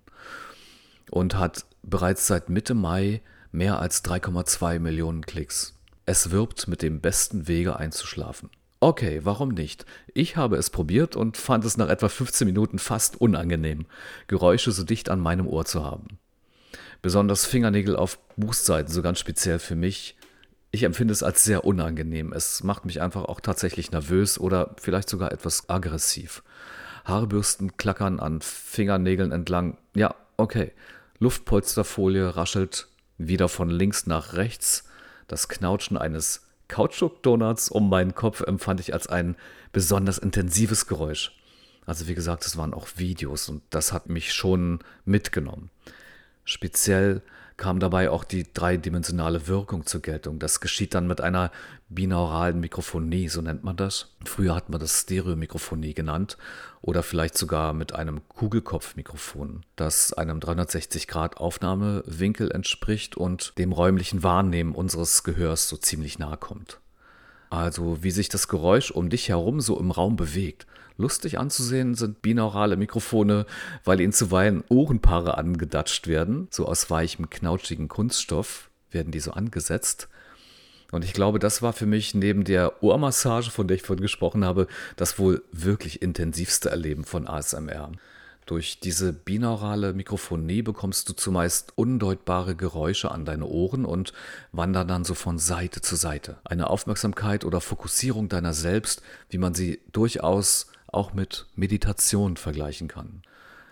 und 1.11 1.35
hat 1.35 1.65
bereits 1.83 2.27
seit 2.27 2.47
Mitte 2.47 2.73
Mai 2.73 3.21
mehr 3.51 3.79
als 3.79 4.05
3,2 4.05 4.79
Millionen 4.79 5.25
Klicks. 5.25 5.77
Es 6.05 6.31
wirbt 6.31 6.69
mit 6.69 6.81
dem 6.81 7.01
besten 7.01 7.49
Wege 7.49 7.75
einzuschlafen. 7.75 8.49
Okay, 8.79 9.19
warum 9.23 9.49
nicht? 9.49 9.85
Ich 10.13 10.37
habe 10.37 10.55
es 10.55 10.69
probiert 10.69 11.17
und 11.17 11.35
fand 11.35 11.65
es 11.65 11.75
nach 11.75 11.89
etwa 11.89 12.07
15 12.07 12.47
Minuten 12.47 12.79
fast 12.79 13.19
unangenehm, 13.19 13.85
Geräusche 14.27 14.71
so 14.71 14.85
dicht 14.85 15.09
an 15.09 15.19
meinem 15.19 15.47
Ohr 15.47 15.65
zu 15.65 15.83
haben. 15.83 16.19
Besonders 17.01 17.45
Fingernägel 17.45 17.97
auf 17.97 18.17
Buchseiten, 18.37 18.93
so 18.93 19.01
ganz 19.01 19.19
speziell 19.19 19.59
für 19.59 19.75
mich. 19.75 20.15
Ich 20.71 20.83
empfinde 20.83 21.13
es 21.13 21.23
als 21.23 21.43
sehr 21.43 21.63
unangenehm. 21.63 22.33
Es 22.33 22.63
macht 22.63 22.85
mich 22.85 23.01
einfach 23.01 23.25
auch 23.25 23.39
tatsächlich 23.39 23.91
nervös 23.91 24.39
oder 24.39 24.75
vielleicht 24.79 25.09
sogar 25.09 25.31
etwas 25.31 25.69
aggressiv. 25.69 26.43
Haarbürsten 27.05 27.77
klackern 27.77 28.19
an 28.19 28.41
Fingernägeln 28.41 29.31
entlang. 29.31 29.77
Ja, 29.95 30.15
okay. 30.35 30.73
Luftpolsterfolie 31.19 32.35
raschelt 32.35 32.87
wieder 33.17 33.49
von 33.49 33.69
links 33.69 34.05
nach 34.05 34.33
rechts. 34.33 34.83
Das 35.27 35.47
Knautschen 35.47 35.97
eines 35.97 36.43
Kautschuk-Donuts 36.67 37.69
um 37.69 37.89
meinen 37.89 38.13
Kopf 38.13 38.41
empfand 38.41 38.81
ich 38.81 38.93
als 38.93 39.07
ein 39.07 39.35
besonders 39.71 40.17
intensives 40.17 40.85
Geräusch. 40.85 41.33
Also 41.85 42.07
wie 42.07 42.15
gesagt, 42.15 42.45
es 42.45 42.57
waren 42.57 42.73
auch 42.73 42.89
Videos 42.97 43.47
und 43.47 43.63
das 43.69 43.93
hat 43.93 44.09
mich 44.09 44.33
schon 44.33 44.79
mitgenommen. 45.05 45.69
Speziell 46.43 47.21
kam 47.57 47.79
dabei 47.79 48.11
auch 48.11 48.23
die 48.23 48.45
dreidimensionale 48.53 49.47
Wirkung 49.47 49.85
zur 49.85 50.01
Geltung. 50.01 50.39
Das 50.39 50.61
geschieht 50.61 50.93
dann 50.93 51.07
mit 51.07 51.19
einer 51.21 51.51
binauralen 51.89 52.59
Mikrofonie, 52.59 53.29
so 53.29 53.41
nennt 53.41 53.63
man 53.63 53.75
das. 53.75 54.13
Früher 54.25 54.53
hat 54.55 54.69
man 54.69 54.79
das 54.79 55.01
Stereomikrofonie 55.01 55.95
genannt 55.95 56.37
oder 56.81 57.01
vielleicht 57.01 57.35
sogar 57.37 57.73
mit 57.73 57.93
einem 57.93 58.21
Kugelkopfmikrofon, 58.29 59.63
das 59.75 60.13
einem 60.13 60.37
360-Grad-Aufnahmewinkel 60.39 62.51
entspricht 62.51 63.17
und 63.17 63.53
dem 63.57 63.71
räumlichen 63.71 64.21
Wahrnehmen 64.21 64.75
unseres 64.75 65.23
Gehörs 65.23 65.67
so 65.67 65.77
ziemlich 65.77 66.19
nahe 66.19 66.37
kommt. 66.37 66.79
Also 67.49 68.03
wie 68.03 68.11
sich 68.11 68.29
das 68.29 68.47
Geräusch 68.47 68.91
um 68.91 69.09
dich 69.09 69.29
herum 69.29 69.61
so 69.61 69.79
im 69.79 69.91
Raum 69.91 70.15
bewegt. 70.15 70.67
Lustig 70.97 71.37
anzusehen 71.37 71.93
sind 71.93 72.21
binaurale 72.21 72.75
Mikrofone, 72.75 73.45
weil 73.83 74.01
ihnen 74.01 74.13
zuweilen 74.13 74.63
Ohrenpaare 74.69 75.37
angedatscht 75.37 76.07
werden. 76.07 76.47
So 76.49 76.65
aus 76.65 76.89
weichem, 76.89 77.29
knauschigen 77.29 77.87
Kunststoff 77.87 78.69
werden 78.89 79.11
die 79.11 79.19
so 79.19 79.31
angesetzt. 79.31 80.09
Und 80.91 81.03
ich 81.03 81.13
glaube, 81.13 81.37
das 81.37 81.61
war 81.61 81.73
für 81.73 81.85
mich 81.85 82.15
neben 82.15 82.45
der 82.45 82.81
Ohrmassage, 82.81 83.51
von 83.51 83.67
der 83.67 83.75
ich 83.75 83.83
vorhin 83.83 84.01
gesprochen 84.01 84.45
habe, 84.45 84.67
das 84.95 85.19
wohl 85.19 85.43
wirklich 85.51 86.01
intensivste 86.01 86.69
Erleben 86.69 87.03
von 87.03 87.27
ASMR. 87.27 87.91
Durch 88.47 88.79
diese 88.79 89.11
binaurale 89.11 89.91
Mikrofonie 89.91 90.61
bekommst 90.61 91.09
du 91.09 91.13
zumeist 91.13 91.73
undeutbare 91.75 92.55
Geräusche 92.55 93.11
an 93.11 93.25
deine 93.25 93.45
Ohren 93.45 93.83
und 93.83 94.13
wandern 94.53 94.87
dann 94.87 95.03
so 95.03 95.15
von 95.15 95.37
Seite 95.37 95.81
zu 95.81 95.97
Seite. 95.97 96.37
Eine 96.45 96.69
Aufmerksamkeit 96.69 97.43
oder 97.43 97.59
Fokussierung 97.59 98.29
deiner 98.29 98.53
selbst, 98.53 99.01
wie 99.29 99.37
man 99.37 99.53
sie 99.53 99.81
durchaus 99.91 100.67
auch 100.87 101.13
mit 101.13 101.47
Meditation 101.57 102.37
vergleichen 102.37 102.87
kann. 102.87 103.21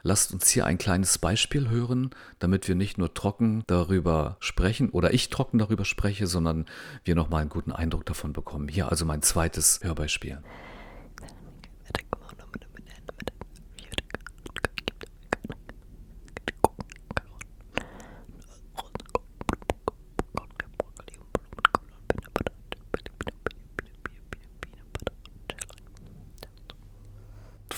Lasst 0.03 0.33
uns 0.33 0.49
hier 0.49 0.65
ein 0.65 0.77
kleines 0.77 1.19
Beispiel 1.19 1.69
hören, 1.69 2.09
damit 2.39 2.67
wir 2.67 2.75
nicht 2.75 2.97
nur 2.97 3.13
trocken 3.13 3.63
darüber 3.67 4.35
sprechen 4.41 4.89
oder 4.89 5.13
ich 5.13 5.29
trocken 5.29 5.57
darüber 5.57 5.85
spreche, 5.85 6.27
sondern 6.27 6.65
wir 7.05 7.15
nochmal 7.15 7.41
einen 7.41 7.49
guten 7.49 7.71
Eindruck 7.71 8.05
davon 8.05 8.33
bekommen. 8.33 8.67
Hier 8.67 8.89
also 8.91 9.05
mein 9.05 9.21
zweites 9.21 9.79
Hörbeispiel. 9.83 10.43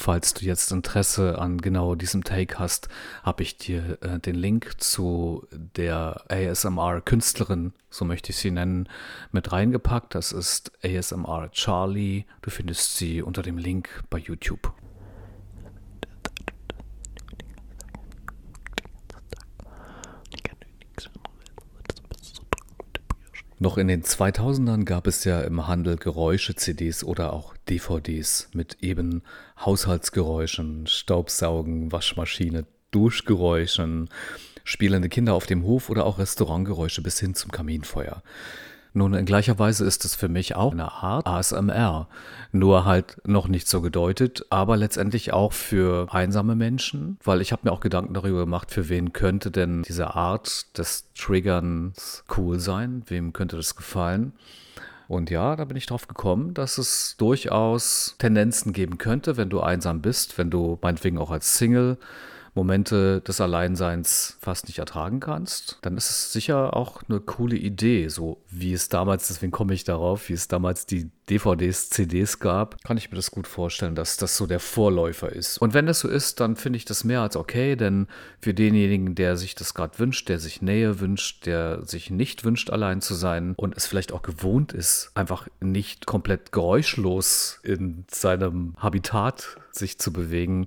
Falls 0.08 0.34
du 0.34 0.46
jetzt 0.46 0.72
Interesse 0.72 1.38
an 1.38 1.58
genau 1.58 1.94
diesem 1.94 2.24
Take 2.24 2.60
hast, 2.60 2.88
habe 3.24 3.44
ich 3.44 3.58
dir 3.58 3.98
äh, 4.02 4.20
den 4.20 4.36
Link 4.36 4.76
zu 4.82 5.46
der 5.52 6.24
ASMR-Künstlerin, 6.30 7.74
so 7.90 8.06
möchte 8.06 8.30
ich 8.30 8.38
sie 8.38 8.52
nennen, 8.52 8.88
mit 9.34 9.52
reingepackt. 9.52 10.16
Das 10.16 10.32
ist 10.32 10.72
ASMR 10.82 11.52
Charlie. 11.52 12.24
Du 12.42 12.50
findest 12.50 12.96
sie 12.96 13.22
unter 13.22 13.42
dem 13.42 13.58
Link 13.58 14.02
bei 14.10 14.18
YouTube. 14.18 14.72
Noch 23.67 23.77
in 23.77 23.89
den 23.89 24.01
2000ern 24.01 24.86
gab 24.86 25.07
es 25.07 25.25
ja 25.25 25.41
im 25.41 25.67
Handel 25.67 25.97
Geräusche-CDs 25.97 27.03
oder 27.03 27.33
auch 27.33 27.53
DVDs 27.67 28.47
mit 28.53 28.77
eben 28.79 29.24
Haushaltsgeräuschen, 29.59 30.88
Staubsaugen, 30.88 31.91
Waschmaschine, 31.91 32.65
Duschgeräuschen, 32.91 34.07
spielende 34.63 35.09
Kinder 35.09 35.33
auf 35.33 35.47
dem 35.47 35.63
Hof 35.63 35.89
oder 35.89 36.05
auch 36.05 36.17
Restaurantgeräusche 36.17 37.01
bis 37.01 37.19
hin 37.19 37.36
zum 37.36 37.51
Kaminfeuer. 37.51 38.24
Nun, 38.98 39.13
in 39.13 39.27
gleicher 39.27 39.60
Weise 39.60 39.86
ist 39.86 40.06
es 40.06 40.16
für 40.16 40.27
mich 40.27 40.56
auch 40.56 40.72
eine 40.72 40.92
Art 40.92 41.27
ASMR, 41.27 42.08
nur 42.51 42.86
halt 42.86 43.18
noch 43.27 43.48
nicht 43.48 43.68
so 43.68 43.82
gedeutet, 43.82 44.48
aber 44.50 44.75
letztendlich 44.75 45.34
auch 45.34 45.54
für 45.54 46.12
einsame 46.12 46.56
Menschen, 46.56 47.20
weil 47.24 47.42
ich 47.42 47.51
habe 47.51 47.62
mir 47.66 47.74
auch 47.74 47.80
Gedanken 47.80 48.16
darüber 48.16 48.39
gemacht, 48.39 48.72
für 48.72 48.89
wen 48.89 49.13
könnte 49.13 49.51
denn 49.51 49.84
diese 49.84 50.16
Art 50.16 50.75
des 50.80 51.06
Triggerns 51.13 52.24
cool 52.36 52.60
sein, 52.60 53.04
wem 53.06 53.34
könnte 53.34 53.56
das 53.56 53.75
gefallen. 53.75 54.34
Und 55.08 55.30
ja, 55.30 55.56
da 55.56 55.66
bin 55.66 55.77
ich 55.77 55.86
drauf 55.86 56.08
gekommen, 56.08 56.56
dass 56.56 56.80
es 56.80 57.18
durchaus 57.20 58.16
Tendenzen 58.18 58.74
geben 58.74 58.98
könnte, 58.98 59.38
wenn 59.38 59.51
du 59.51 59.60
einsam 59.60 60.01
bist, 60.01 60.39
wenn 60.39 60.50
du 60.50 60.80
meinetwegen 60.82 61.20
auch 61.20 61.30
als 61.30 61.60
Single 61.60 62.00
Momente 62.58 63.22
des 63.22 63.40
Alleinseins 63.40 64.38
fast 64.42 64.68
nicht 64.68 64.80
ertragen 64.80 65.22
kannst, 65.22 65.78
dann 65.84 65.96
ist 65.96 66.10
es 66.10 66.34
sicher 66.34 66.76
auch 66.76 67.04
eine 67.08 67.22
coole 67.22 67.56
Idee, 67.56 68.10
so 68.10 68.42
wie 68.50 68.74
es 68.74 68.90
damals, 68.90 69.28
deswegen 69.28 69.52
komme 69.52 69.74
ich 69.74 69.84
darauf, 69.84 70.28
wie 70.28 70.34
es 70.34 70.48
damals 70.50 70.86
die 70.86 71.10
DVDs, 71.30 71.90
CDs 71.90 72.40
gab, 72.40 72.84
kann 72.84 72.98
ich 72.98 73.12
mir 73.12 73.18
das 73.18 73.32
gut 73.32 73.48
vorstellen, 73.48 73.96
dass 73.96 74.18
das 74.18 74.38
so 74.38 74.48
der 74.48 74.60
Vorläufer 74.60 75.32
ist. 75.32 75.58
Und 75.60 75.74
wenn 75.74 75.86
das 75.86 76.00
so 76.00 76.08
ist, 76.08 76.40
dann 76.40 76.56
finde 76.56 76.78
ich 76.78 76.86
das 76.86 77.04
mehr 77.04 77.22
als 77.22 77.36
okay, 77.36 77.76
denn 77.76 78.08
für 78.42 78.54
denjenigen, 78.54 79.14
der 79.14 79.38
sich 79.38 79.54
das 79.54 79.74
gerade 79.74 80.00
wünscht, 80.00 80.28
der 80.30 80.40
sich 80.40 80.62
Nähe 80.62 81.00
wünscht, 81.00 81.46
der 81.46 81.86
sich 81.86 82.10
nicht 82.10 82.44
wünscht, 82.44 82.70
allein 82.70 83.02
zu 83.02 83.14
sein 83.14 83.54
und 83.56 83.78
es 83.78 83.86
vielleicht 83.86 84.14
auch 84.14 84.22
gewohnt 84.22 84.74
ist, 84.74 85.12
einfach 85.14 85.48
nicht 85.60 86.06
komplett 86.08 86.52
geräuschlos 86.52 87.60
in 87.64 88.06
seinem 88.10 88.76
Habitat 88.78 89.58
sich 89.72 90.00
zu 90.00 90.12
bewegen, 90.12 90.66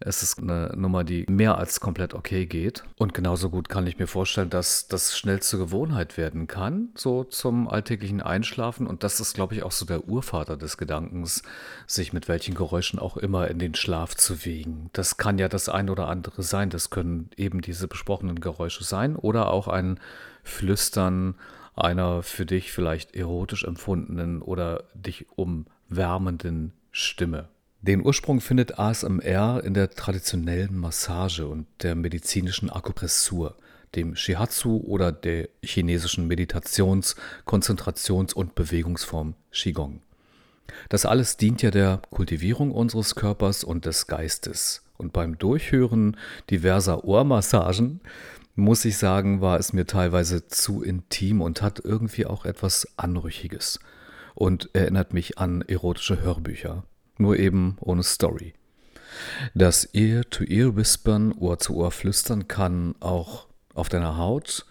es 0.00 0.22
ist 0.22 0.38
eine 0.38 0.72
Nummer, 0.76 1.04
die 1.04 1.26
mehr 1.28 1.58
als 1.58 1.78
komplett 1.78 2.14
okay 2.14 2.46
geht. 2.46 2.84
Und 2.96 3.12
genauso 3.12 3.50
gut 3.50 3.68
kann 3.68 3.86
ich 3.86 3.98
mir 3.98 4.06
vorstellen, 4.06 4.48
dass 4.48 4.88
das 4.88 5.16
schnell 5.16 5.40
zur 5.40 5.60
Gewohnheit 5.60 6.16
werden 6.16 6.46
kann, 6.46 6.88
so 6.94 7.24
zum 7.24 7.68
alltäglichen 7.68 8.22
Einschlafen. 8.22 8.86
Und 8.86 9.04
das 9.04 9.20
ist, 9.20 9.34
glaube 9.34 9.54
ich, 9.54 9.62
auch 9.62 9.72
so 9.72 9.84
der 9.84 10.08
Urvater 10.08 10.56
des 10.56 10.78
Gedankens, 10.78 11.42
sich 11.86 12.14
mit 12.14 12.28
welchen 12.28 12.54
Geräuschen 12.54 12.98
auch 12.98 13.18
immer 13.18 13.48
in 13.48 13.58
den 13.58 13.74
Schlaf 13.74 14.14
zu 14.14 14.46
wiegen. 14.46 14.88
Das 14.94 15.18
kann 15.18 15.38
ja 15.38 15.48
das 15.48 15.68
ein 15.68 15.90
oder 15.90 16.08
andere 16.08 16.42
sein. 16.42 16.70
Das 16.70 16.88
können 16.88 17.28
eben 17.36 17.60
diese 17.60 17.86
besprochenen 17.86 18.40
Geräusche 18.40 18.84
sein 18.84 19.16
oder 19.16 19.50
auch 19.50 19.68
ein 19.68 20.00
Flüstern 20.42 21.34
einer 21.76 22.22
für 22.22 22.46
dich 22.46 22.72
vielleicht 22.72 23.14
erotisch 23.14 23.64
empfundenen 23.64 24.40
oder 24.40 24.84
dich 24.94 25.26
umwärmenden 25.36 26.72
Stimme. 26.90 27.48
Den 27.82 28.04
Ursprung 28.04 28.42
findet 28.42 28.78
ASMR 28.78 29.62
in 29.64 29.72
der 29.72 29.88
traditionellen 29.90 30.76
Massage 30.76 31.46
und 31.46 31.66
der 31.82 31.94
medizinischen 31.94 32.68
Akupressur. 32.70 33.56
dem 33.96 34.14
Shihatsu 34.14 34.84
oder 34.86 35.10
der 35.10 35.48
chinesischen 35.64 36.28
Meditations-, 36.28 37.16
Konzentrations- 37.44 38.32
und 38.32 38.54
Bewegungsform 38.54 39.34
Qigong. 39.50 40.00
Das 40.88 41.04
alles 41.04 41.36
dient 41.36 41.62
ja 41.62 41.72
der 41.72 42.00
Kultivierung 42.10 42.70
unseres 42.70 43.16
Körpers 43.16 43.64
und 43.64 43.86
des 43.86 44.06
Geistes. 44.06 44.84
Und 44.96 45.12
beim 45.12 45.38
Durchhören 45.38 46.16
diverser 46.50 47.04
Ohrmassagen, 47.04 48.00
muss 48.54 48.84
ich 48.84 48.96
sagen, 48.96 49.40
war 49.40 49.58
es 49.58 49.72
mir 49.72 49.86
teilweise 49.86 50.46
zu 50.46 50.82
intim 50.82 51.40
und 51.40 51.62
hat 51.62 51.80
irgendwie 51.82 52.26
auch 52.26 52.44
etwas 52.44 52.86
Anrüchiges 52.96 53.80
und 54.34 54.70
erinnert 54.72 55.14
mich 55.14 55.38
an 55.38 55.62
erotische 55.62 56.20
Hörbücher, 56.20 56.84
nur 57.20 57.38
eben 57.38 57.76
ohne 57.80 58.02
Story. 58.02 58.54
Das 59.54 59.84
Ear-to-Ear-Whispern, 59.92 61.32
Ohr 61.32 61.58
zu 61.58 61.76
Ohr 61.76 61.90
flüstern 61.90 62.48
kann 62.48 62.94
auch 63.00 63.46
auf 63.74 63.88
deiner 63.88 64.16
Haut 64.16 64.66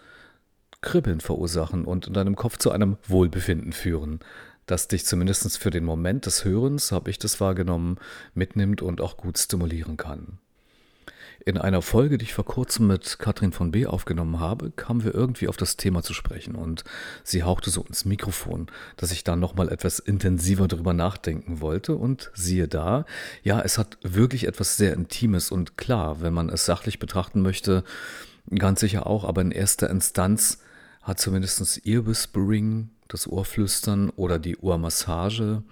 Kribbeln 0.82 1.20
verursachen 1.20 1.84
und 1.84 2.06
in 2.06 2.14
deinem 2.14 2.36
Kopf 2.36 2.56
zu 2.56 2.70
einem 2.70 2.96
Wohlbefinden 3.06 3.72
führen, 3.72 4.20
das 4.66 4.88
dich 4.88 5.04
zumindest 5.04 5.58
für 5.58 5.70
den 5.70 5.84
Moment 5.84 6.26
des 6.26 6.44
Hörens, 6.44 6.92
habe 6.92 7.10
ich 7.10 7.18
das 7.18 7.40
wahrgenommen, 7.40 7.98
mitnimmt 8.34 8.82
und 8.82 9.00
auch 9.00 9.16
gut 9.16 9.38
stimulieren 9.38 9.96
kann. 9.96 10.38
In 11.46 11.56
einer 11.56 11.80
Folge, 11.80 12.18
die 12.18 12.24
ich 12.24 12.34
vor 12.34 12.44
kurzem 12.44 12.86
mit 12.86 13.18
Katrin 13.18 13.52
von 13.52 13.70
B. 13.70 13.86
aufgenommen 13.86 14.40
habe, 14.40 14.70
kamen 14.70 15.04
wir 15.04 15.14
irgendwie 15.14 15.48
auf 15.48 15.56
das 15.56 15.76
Thema 15.76 16.02
zu 16.02 16.12
sprechen 16.12 16.54
und 16.54 16.84
sie 17.24 17.42
hauchte 17.42 17.70
so 17.70 17.82
ins 17.82 18.04
Mikrofon, 18.04 18.66
dass 18.98 19.10
ich 19.10 19.24
da 19.24 19.36
nochmal 19.36 19.70
etwas 19.70 20.00
intensiver 20.00 20.68
drüber 20.68 20.92
nachdenken 20.92 21.60
wollte 21.60 21.96
und 21.96 22.30
siehe 22.34 22.68
da, 22.68 23.06
ja, 23.42 23.60
es 23.62 23.78
hat 23.78 23.96
wirklich 24.02 24.46
etwas 24.46 24.76
sehr 24.76 24.92
Intimes 24.92 25.50
und 25.50 25.78
klar, 25.78 26.20
wenn 26.20 26.34
man 26.34 26.50
es 26.50 26.66
sachlich 26.66 26.98
betrachten 26.98 27.40
möchte, 27.40 27.84
ganz 28.54 28.80
sicher 28.80 29.06
auch, 29.06 29.24
aber 29.24 29.40
in 29.40 29.50
erster 29.50 29.88
Instanz 29.88 30.58
hat 31.02 31.20
zumindest 31.20 31.86
Ear 31.86 32.06
Whispering, 32.06 32.90
das 33.12 33.26
Ohrflüstern 33.26 34.10
oder 34.10 34.38
die 34.38 34.56
Ohrmassage 34.56 35.62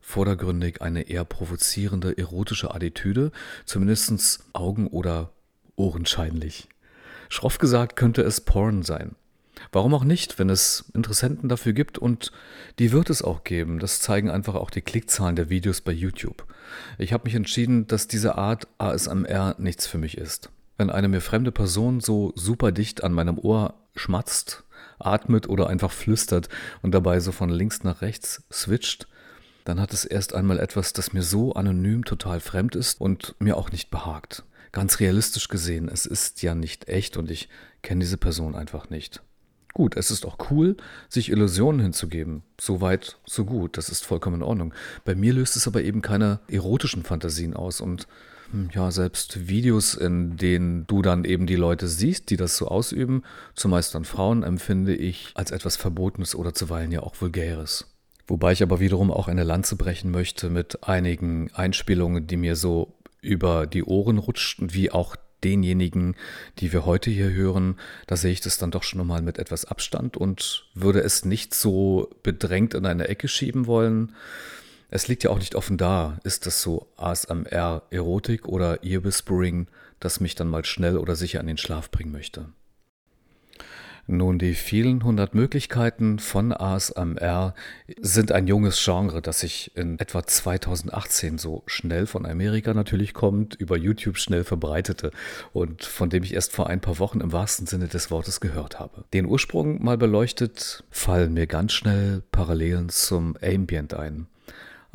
vordergründig 0.00 0.82
eine 0.82 1.08
eher 1.08 1.24
provozierende 1.24 2.16
erotische 2.18 2.74
Attitüde, 2.74 3.32
zumindest 3.64 4.44
augen- 4.52 4.88
oder 4.88 5.32
ohrenscheinlich. 5.76 6.68
Schroff 7.28 7.58
gesagt 7.58 7.96
könnte 7.96 8.22
es 8.22 8.40
Porn 8.40 8.82
sein. 8.82 9.16
Warum 9.72 9.94
auch 9.94 10.04
nicht, 10.04 10.38
wenn 10.38 10.50
es 10.50 10.90
Interessenten 10.94 11.48
dafür 11.48 11.72
gibt 11.72 11.98
und 11.98 12.32
die 12.78 12.92
wird 12.92 13.08
es 13.10 13.22
auch 13.22 13.44
geben. 13.44 13.78
Das 13.78 14.00
zeigen 14.00 14.30
einfach 14.30 14.54
auch 14.54 14.70
die 14.70 14.82
Klickzahlen 14.82 15.36
der 15.36 15.48
Videos 15.48 15.80
bei 15.80 15.92
YouTube. 15.92 16.46
Ich 16.98 17.12
habe 17.12 17.24
mich 17.24 17.34
entschieden, 17.34 17.86
dass 17.86 18.08
diese 18.08 18.36
Art 18.36 18.68
ASMR 18.78 19.54
nichts 19.58 19.86
für 19.86 19.98
mich 19.98 20.18
ist. 20.18 20.50
Wenn 20.76 20.90
eine 20.90 21.08
mir 21.08 21.20
fremde 21.20 21.52
Person 21.52 22.00
so 22.00 22.32
super 22.34 22.72
dicht 22.72 23.04
an 23.04 23.12
meinem 23.12 23.38
Ohr 23.38 23.74
schmatzt, 23.94 24.63
atmet 24.98 25.48
oder 25.48 25.68
einfach 25.68 25.90
flüstert 25.92 26.48
und 26.82 26.92
dabei 26.92 27.20
so 27.20 27.32
von 27.32 27.48
links 27.48 27.84
nach 27.84 28.02
rechts 28.02 28.42
switcht, 28.52 29.08
dann 29.64 29.80
hat 29.80 29.92
es 29.92 30.04
erst 30.04 30.34
einmal 30.34 30.58
etwas, 30.58 30.92
das 30.92 31.12
mir 31.12 31.22
so 31.22 31.54
anonym 31.54 32.04
total 32.04 32.40
fremd 32.40 32.76
ist 32.76 33.00
und 33.00 33.34
mir 33.38 33.56
auch 33.56 33.72
nicht 33.72 33.90
behagt. 33.90 34.44
Ganz 34.72 35.00
realistisch 35.00 35.48
gesehen, 35.48 35.88
es 35.88 36.04
ist 36.04 36.42
ja 36.42 36.54
nicht 36.54 36.88
echt 36.88 37.16
und 37.16 37.30
ich 37.30 37.48
kenne 37.82 38.00
diese 38.00 38.18
Person 38.18 38.54
einfach 38.54 38.90
nicht. 38.90 39.22
Gut, 39.72 39.96
es 39.96 40.12
ist 40.12 40.24
auch 40.24 40.38
cool, 40.50 40.76
sich 41.08 41.30
Illusionen 41.30 41.80
hinzugeben. 41.80 42.44
So 42.60 42.80
weit, 42.80 43.18
so 43.26 43.44
gut, 43.44 43.76
das 43.76 43.88
ist 43.88 44.04
vollkommen 44.04 44.36
in 44.36 44.42
Ordnung. 44.42 44.72
Bei 45.04 45.16
mir 45.16 45.32
löst 45.32 45.56
es 45.56 45.66
aber 45.66 45.82
eben 45.82 46.00
keine 46.00 46.38
erotischen 46.46 47.02
Fantasien 47.02 47.54
aus 47.54 47.80
und 47.80 48.06
ja, 48.72 48.90
selbst 48.90 49.48
Videos, 49.48 49.94
in 49.94 50.36
denen 50.36 50.86
du 50.86 51.02
dann 51.02 51.24
eben 51.24 51.46
die 51.46 51.56
Leute 51.56 51.88
siehst, 51.88 52.30
die 52.30 52.36
das 52.36 52.56
so 52.56 52.68
ausüben, 52.68 53.22
zumeist 53.54 53.94
dann 53.94 54.04
Frauen, 54.04 54.42
empfinde 54.42 54.94
ich 54.94 55.32
als 55.34 55.50
etwas 55.50 55.76
Verbotenes 55.76 56.34
oder 56.34 56.54
zuweilen 56.54 56.92
ja 56.92 57.02
auch 57.02 57.20
Vulgäres. 57.20 57.86
Wobei 58.26 58.52
ich 58.52 58.62
aber 58.62 58.80
wiederum 58.80 59.10
auch 59.10 59.28
eine 59.28 59.44
Lanze 59.44 59.76
brechen 59.76 60.10
möchte 60.10 60.48
mit 60.50 60.84
einigen 60.84 61.50
Einspielungen, 61.52 62.26
die 62.26 62.36
mir 62.36 62.56
so 62.56 62.94
über 63.20 63.66
die 63.66 63.84
Ohren 63.84 64.18
rutschten, 64.18 64.72
wie 64.72 64.90
auch 64.90 65.16
denjenigen, 65.44 66.16
die 66.58 66.72
wir 66.72 66.86
heute 66.86 67.10
hier 67.10 67.30
hören, 67.30 67.76
da 68.06 68.16
sehe 68.16 68.32
ich 68.32 68.40
das 68.40 68.58
dann 68.58 68.70
doch 68.70 68.82
schon 68.82 68.98
nochmal 68.98 69.22
mit 69.22 69.38
etwas 69.38 69.66
Abstand 69.66 70.16
und 70.16 70.66
würde 70.74 71.00
es 71.00 71.24
nicht 71.24 71.54
so 71.54 72.10
bedrängt 72.22 72.74
in 72.74 72.86
eine 72.86 73.08
Ecke 73.08 73.28
schieben 73.28 73.66
wollen. 73.66 74.14
Es 74.94 75.08
liegt 75.08 75.24
ja 75.24 75.30
auch 75.30 75.40
nicht 75.40 75.56
offen 75.56 75.76
da, 75.76 76.20
ist 76.22 76.46
das 76.46 76.62
so 76.62 76.86
ASMR-Erotik 76.98 78.46
oder 78.46 78.84
Ear-Whispering, 78.84 79.66
das 79.98 80.20
mich 80.20 80.36
dann 80.36 80.46
mal 80.46 80.64
schnell 80.64 80.98
oder 80.98 81.16
sicher 81.16 81.40
an 81.40 81.48
den 81.48 81.56
Schlaf 81.56 81.90
bringen 81.90 82.12
möchte. 82.12 82.50
Nun, 84.06 84.38
die 84.38 84.54
vielen 84.54 85.02
hundert 85.02 85.34
Möglichkeiten 85.34 86.20
von 86.20 86.52
ASMR 86.52 87.56
sind 88.00 88.30
ein 88.30 88.46
junges 88.46 88.80
Genre, 88.84 89.20
das 89.20 89.40
sich 89.40 89.76
in 89.76 89.98
etwa 89.98 90.24
2018 90.24 91.38
so 91.38 91.64
schnell 91.66 92.06
von 92.06 92.24
Amerika 92.24 92.72
natürlich 92.72 93.14
kommt, 93.14 93.56
über 93.56 93.76
YouTube 93.76 94.16
schnell 94.16 94.44
verbreitete 94.44 95.10
und 95.52 95.82
von 95.82 96.08
dem 96.08 96.22
ich 96.22 96.34
erst 96.34 96.52
vor 96.52 96.68
ein 96.68 96.80
paar 96.80 97.00
Wochen 97.00 97.20
im 97.20 97.32
wahrsten 97.32 97.66
Sinne 97.66 97.88
des 97.88 98.12
Wortes 98.12 98.38
gehört 98.38 98.78
habe. 98.78 99.02
Den 99.12 99.26
Ursprung 99.26 99.82
mal 99.82 99.98
beleuchtet, 99.98 100.84
fallen 100.92 101.34
mir 101.34 101.48
ganz 101.48 101.72
schnell 101.72 102.22
Parallelen 102.30 102.90
zum 102.90 103.36
Ambient 103.42 103.94
ein. 103.94 104.28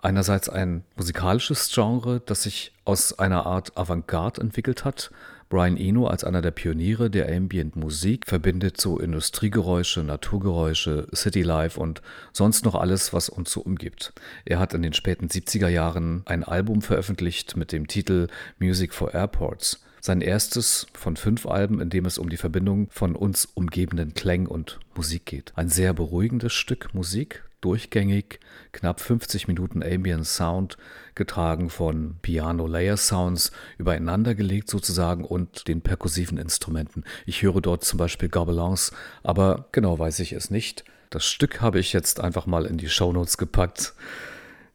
Einerseits 0.01 0.49
ein 0.49 0.83
musikalisches 0.95 1.71
Genre, 1.73 2.21
das 2.25 2.43
sich 2.43 2.73
aus 2.85 3.17
einer 3.19 3.45
Art 3.45 3.77
Avantgarde 3.77 4.41
entwickelt 4.41 4.85
hat, 4.85 5.12
Brian 5.49 5.77
Eno 5.77 6.05
als 6.05 6.23
einer 6.23 6.43
der 6.43 6.51
Pioniere 6.51 7.09
der 7.09 7.35
Ambient 7.35 7.75
Musik 7.75 8.27
verbindet 8.27 8.79
so 8.79 8.99
Industriegeräusche, 8.99 10.03
Naturgeräusche, 10.03 11.07
Citylife 11.13 11.79
und 11.79 12.03
sonst 12.33 12.65
noch 12.65 12.75
alles, 12.75 13.13
was 13.13 13.29
uns 13.29 13.51
so 13.51 13.62
umgibt. 13.62 14.13
Er 14.45 14.59
hat 14.59 14.75
in 14.75 14.83
den 14.83 14.93
späten 14.93 15.27
70er 15.27 15.67
Jahren 15.67 16.21
ein 16.25 16.43
Album 16.43 16.83
veröffentlicht 16.83 17.57
mit 17.57 17.71
dem 17.71 17.88
Titel 17.88 18.27
Music 18.59 18.93
for 18.93 19.15
Airports. 19.15 19.83
Sein 20.01 20.21
erstes 20.21 20.85
von 20.93 21.17
fünf 21.17 21.47
Alben, 21.47 21.81
in 21.81 21.89
dem 21.89 22.05
es 22.05 22.19
um 22.19 22.29
die 22.29 22.38
Verbindung 22.38 22.88
von 22.91 23.15
uns 23.15 23.45
umgebenden 23.45 24.13
Klängen 24.13 24.47
und 24.47 24.79
Musik 24.95 25.25
geht. 25.25 25.51
Ein 25.55 25.69
sehr 25.69 25.93
beruhigendes 25.93 26.53
Stück 26.53 26.93
Musik, 26.93 27.43
durchgängig, 27.62 28.39
knapp 28.72 29.00
50 29.00 29.48
Minuten 29.48 29.84
Ambient 29.84 30.26
Sound, 30.26 30.78
getragen 31.15 31.69
von 31.69 32.15
Piano 32.22 32.67
Layer 32.67 32.98
Sounds, 32.98 33.52
übereinandergelegt 33.78 34.69
sozusagen 34.69 35.26
und 35.26 35.67
den 35.67 35.82
perkussiven 35.82 36.38
Instrumenten. 36.38 37.04
Ich 37.26 37.41
höre 37.41 37.62
dort 37.62 37.84
zum 37.84 37.98
Beispiel 37.98 38.30
Gobelins, 38.30 38.91
aber 39.24 39.67
genau 39.72 40.00
weiß 40.00 40.19
ich 40.19 40.34
es 40.34 40.50
nicht. 40.50 40.84
Das 41.10 41.26
Stück 41.26 41.62
habe 41.62 41.80
ich 41.80 41.91
jetzt 41.91 42.19
einfach 42.19 42.45
mal 42.45 42.65
in 42.65 42.78
die 42.78 42.89
Shownotes 42.89 43.38
gepackt. 43.38 43.93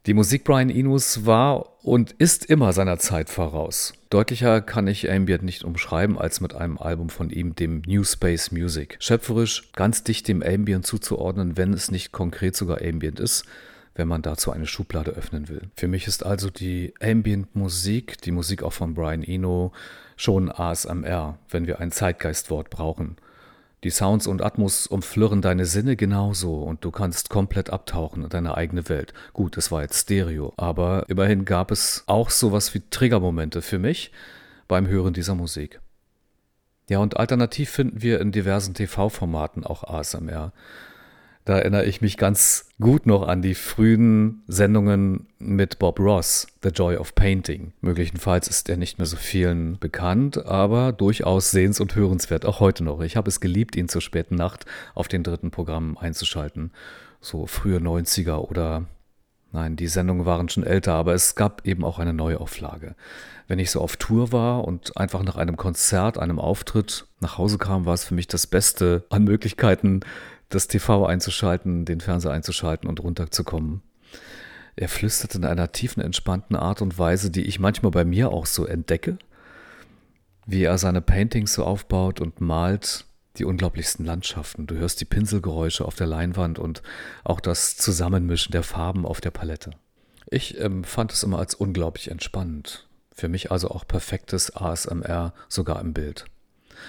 Die 0.06 0.12
Musik 0.12 0.44
Brian 0.44 0.68
Inus 0.68 1.24
war 1.24 1.82
und 1.82 2.12
ist 2.12 2.44
immer 2.44 2.74
seiner 2.74 2.98
Zeit 2.98 3.30
voraus. 3.30 3.94
Deutlicher 4.10 4.60
kann 4.60 4.86
ich 4.86 5.10
Ambient 5.10 5.42
nicht 5.42 5.64
umschreiben 5.64 6.18
als 6.18 6.42
mit 6.42 6.54
einem 6.54 6.76
Album 6.76 7.08
von 7.08 7.30
ihm, 7.30 7.56
dem 7.56 7.80
New 7.86 8.04
Space 8.04 8.52
Music. 8.52 8.98
Schöpferisch, 9.00 9.72
ganz 9.72 10.04
dicht 10.04 10.28
dem 10.28 10.42
Ambient 10.42 10.84
zuzuordnen, 10.84 11.56
wenn 11.56 11.72
es 11.72 11.90
nicht 11.90 12.12
konkret 12.12 12.54
sogar 12.54 12.82
Ambient 12.82 13.18
ist, 13.18 13.46
wenn 13.94 14.06
man 14.06 14.20
dazu 14.20 14.50
eine 14.50 14.66
Schublade 14.66 15.12
öffnen 15.12 15.48
will. 15.48 15.62
Für 15.74 15.88
mich 15.88 16.06
ist 16.06 16.22
also 16.22 16.50
die 16.50 16.92
Ambient-Musik, 17.00 18.20
die 18.20 18.32
Musik 18.32 18.62
auch 18.62 18.74
von 18.74 18.92
Brian 18.92 19.22
Eno, 19.22 19.72
schon 20.18 20.52
ASMR, 20.52 21.38
wenn 21.48 21.66
wir 21.66 21.80
ein 21.80 21.92
Zeitgeistwort 21.92 22.68
brauchen. 22.68 23.16
Die 23.84 23.90
Sounds 23.90 24.26
und 24.26 24.40
Atmos 24.42 24.86
umflirren 24.86 25.42
deine 25.42 25.66
Sinne 25.66 25.94
genauso 25.94 26.54
und 26.62 26.82
du 26.86 26.90
kannst 26.90 27.28
komplett 27.28 27.68
abtauchen 27.68 28.24
in 28.24 28.30
deine 28.30 28.56
eigene 28.56 28.88
Welt. 28.88 29.12
Gut, 29.34 29.58
es 29.58 29.70
war 29.70 29.82
jetzt 29.82 30.00
Stereo, 30.00 30.54
aber 30.56 31.04
immerhin 31.08 31.44
gab 31.44 31.70
es 31.70 32.02
auch 32.06 32.30
sowas 32.30 32.72
wie 32.72 32.80
Triggermomente 32.88 33.60
für 33.60 33.78
mich 33.78 34.10
beim 34.68 34.86
Hören 34.86 35.12
dieser 35.12 35.34
Musik. 35.34 35.82
Ja, 36.88 36.98
und 36.98 37.18
alternativ 37.18 37.68
finden 37.68 38.00
wir 38.00 38.22
in 38.22 38.32
diversen 38.32 38.72
TV-Formaten 38.72 39.64
auch 39.64 39.84
ASMR. 39.84 40.52
Da 41.44 41.58
erinnere 41.58 41.84
ich 41.84 42.00
mich 42.00 42.16
ganz 42.16 42.70
gut 42.80 43.04
noch 43.04 43.28
an 43.28 43.42
die 43.42 43.54
frühen 43.54 44.42
Sendungen 44.46 45.26
mit 45.38 45.78
Bob 45.78 46.00
Ross, 46.00 46.46
The 46.62 46.70
Joy 46.70 46.96
of 46.96 47.14
Painting. 47.14 47.74
Möglicherweise 47.82 48.48
ist 48.48 48.70
er 48.70 48.78
nicht 48.78 48.96
mehr 48.96 49.06
so 49.06 49.16
vielen 49.16 49.78
bekannt, 49.78 50.46
aber 50.46 50.92
durchaus 50.92 51.50
sehens- 51.50 51.80
und 51.80 51.94
hörenswert, 51.96 52.46
auch 52.46 52.60
heute 52.60 52.82
noch. 52.82 53.02
Ich 53.02 53.16
habe 53.16 53.28
es 53.28 53.40
geliebt, 53.40 53.76
ihn 53.76 53.90
zur 53.90 54.00
späten 54.00 54.36
Nacht 54.36 54.64
auf 54.94 55.06
den 55.06 55.22
dritten 55.22 55.50
Programm 55.50 55.98
einzuschalten. 55.98 56.72
So 57.20 57.46
frühe 57.46 57.78
90er 57.78 58.36
oder 58.36 58.86
Nein, 59.54 59.76
die 59.76 59.86
Sendungen 59.86 60.26
waren 60.26 60.48
schon 60.48 60.64
älter, 60.64 60.94
aber 60.94 61.14
es 61.14 61.36
gab 61.36 61.64
eben 61.64 61.84
auch 61.84 62.00
eine 62.00 62.12
Neuauflage. 62.12 62.96
Wenn 63.46 63.60
ich 63.60 63.70
so 63.70 63.80
auf 63.80 63.96
Tour 63.96 64.32
war 64.32 64.64
und 64.64 64.96
einfach 64.96 65.22
nach 65.22 65.36
einem 65.36 65.56
Konzert, 65.56 66.18
einem 66.18 66.40
Auftritt 66.40 67.06
nach 67.20 67.38
Hause 67.38 67.58
kam, 67.58 67.86
war 67.86 67.94
es 67.94 68.02
für 68.02 68.14
mich 68.14 68.26
das 68.26 68.48
Beste 68.48 69.04
an 69.10 69.22
Möglichkeiten, 69.22 70.00
das 70.48 70.68
TV 70.68 71.06
einzuschalten, 71.06 71.84
den 71.84 72.00
Fernseher 72.00 72.32
einzuschalten 72.32 72.88
und 72.88 73.00
runterzukommen. 73.00 73.82
Er 74.76 74.88
flüstert 74.88 75.34
in 75.34 75.44
einer 75.44 75.72
tiefen, 75.72 76.02
entspannten 76.02 76.56
Art 76.56 76.82
und 76.82 76.98
Weise, 76.98 77.30
die 77.30 77.44
ich 77.44 77.60
manchmal 77.60 77.92
bei 77.92 78.04
mir 78.04 78.30
auch 78.30 78.46
so 78.46 78.66
entdecke, 78.66 79.18
wie 80.46 80.64
er 80.64 80.78
seine 80.78 81.00
Paintings 81.00 81.54
so 81.54 81.64
aufbaut 81.64 82.20
und 82.20 82.40
malt, 82.40 83.06
die 83.36 83.44
unglaublichsten 83.44 84.04
Landschaften. 84.04 84.66
Du 84.66 84.76
hörst 84.76 85.00
die 85.00 85.06
Pinselgeräusche 85.06 85.84
auf 85.84 85.94
der 85.94 86.06
Leinwand 86.06 86.58
und 86.58 86.82
auch 87.22 87.40
das 87.40 87.76
Zusammenmischen 87.76 88.52
der 88.52 88.62
Farben 88.62 89.06
auf 89.06 89.20
der 89.20 89.30
Palette. 89.30 89.70
Ich 90.30 90.58
ähm, 90.60 90.84
es 91.08 91.22
immer 91.22 91.38
als 91.38 91.54
unglaublich 91.54 92.10
entspannend. 92.10 92.88
Für 93.12 93.28
mich 93.28 93.52
also 93.52 93.68
auch 93.70 93.86
perfektes 93.86 94.54
ASMR 94.56 95.34
sogar 95.48 95.80
im 95.80 95.92
Bild. 95.92 96.24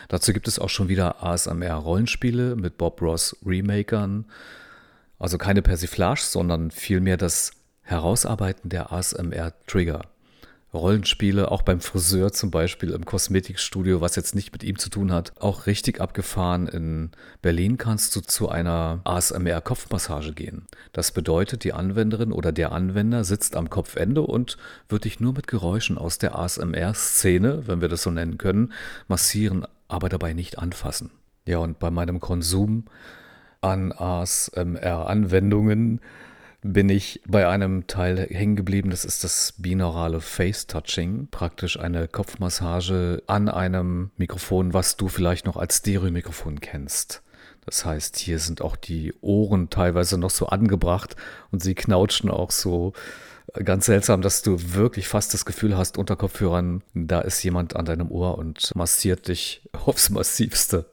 Dazu 0.08 0.34
gibt 0.34 0.48
es 0.48 0.60
auch 0.60 0.69
schon 0.69 0.89
wieder 0.89 1.24
ASMR-Rollenspiele 1.24 2.56
mit 2.56 2.78
Bob 2.78 3.02
Ross 3.02 3.36
Remakern. 3.45 4.26
Also 5.19 5.38
keine 5.38 5.62
Persiflage, 5.62 6.21
sondern 6.21 6.71
vielmehr 6.71 7.17
das 7.17 7.52
Herausarbeiten 7.84 8.69
der 8.69 8.91
ASMR-Trigger. 8.91 10.02
Rollenspiele, 10.76 11.52
auch 11.52 11.62
beim 11.62 11.80
Friseur 11.80 12.32
zum 12.32 12.52
Beispiel 12.52 12.91
im 12.91 13.06
Kosmetikstudio, 13.06 14.02
was 14.02 14.15
jetzt 14.15 14.36
nicht 14.36 14.52
mit 14.52 14.63
ihm 14.63 14.78
zu 14.78 14.89
tun 14.89 15.12
hat, 15.12 15.34
auch 15.39 15.65
richtig 15.65 16.02
abgefahren. 16.02 16.67
In 16.67 17.12
Berlin 17.41 17.78
kannst 17.78 18.15
du 18.15 18.21
zu 18.21 18.50
einer 18.50 19.02
ASMR-Kopfmassage 19.06 20.34
gehen. 20.34 20.67
Das 20.93 21.12
bedeutet, 21.12 21.63
die 21.63 21.74
Anwenderin 21.74 22.32
oder 22.32 22.52
der 22.52 22.71
Anwender 22.71 23.24
sitzt 23.24 23.56
am 23.56 23.69
Kopfende 23.69 24.21
und 24.21 24.58
wird 24.89 25.06
dich 25.06 25.19
nur 25.19 25.34
mit 25.34 25.48
Geräuschen 25.48 25.98
aus 25.98 26.17
der 26.17 26.38
ASMR-Szene, 26.38 27.67
wenn 27.67 27.82
wir 27.82 27.89
das 27.89 28.04
so 28.04 28.12
nennen 28.12 28.38
können, 28.38 28.74
massieren, 29.08 29.65
aber 29.88 30.10
dabei 30.10 30.34
nicht 30.34 30.60
anfassen. 30.60 31.12
Ja, 31.45 31.60
und 31.60 31.80
bei 31.80 31.91
meinem 31.91 32.19
Konsum 32.19 32.86
an 33.62 33.91
ASMR-Anwendungen 33.91 36.02
bin 36.62 36.89
ich 36.89 37.21
bei 37.28 37.48
einem 37.48 37.86
Teil 37.86 38.17
hängen 38.17 38.56
geblieben. 38.56 38.89
Das 38.89 39.06
ist 39.06 39.24
das 39.24 39.54
binaurale 39.58 40.19
Face-Touching. 40.19 41.28
Praktisch 41.30 41.80
eine 41.80 42.08
Kopfmassage 42.08 43.21
an 43.28 43.50
einem 43.50 44.10
Mikrofon, 44.17 44.74
was 44.74 44.98
du 44.98 45.08
vielleicht 45.08 45.45
noch 45.45 45.58
als 45.58 45.78
Stereo-Mikrofon 45.78 46.62
kennst. 46.62 47.21
Das 47.67 47.86
heißt, 47.86 48.17
hier 48.17 48.39
sind 48.39 48.62
auch 48.62 48.76
die 48.76 49.13
Ohren 49.21 49.69
teilweise 49.69 50.17
noch 50.17 50.32
so 50.32 50.48
angebracht 50.48 51.15
und 51.52 51.62
sie 51.62 51.76
knautschen 51.76 52.32
auch 52.32 52.50
so 52.52 52.93
ganz 53.54 53.86
seltsam, 53.86 54.22
dass 54.22 54.42
du 54.42 54.58
wirklich 54.74 55.08
fast 55.08 55.34
das 55.34 55.46
Gefühl 55.46 55.78
hast, 55.78 55.98
unter 55.98 56.16
Kopfhörern, 56.16 56.84
da 56.94 57.22
ist 57.22 57.44
jemand 57.44 57.76
an 57.76 57.86
deinem 57.86 58.12
Ohr 58.12 58.38
und 58.38 58.76
massiert 58.76 59.28
dich 59.28 59.62
aufs 59.86 60.10
Massivste. 60.10 60.86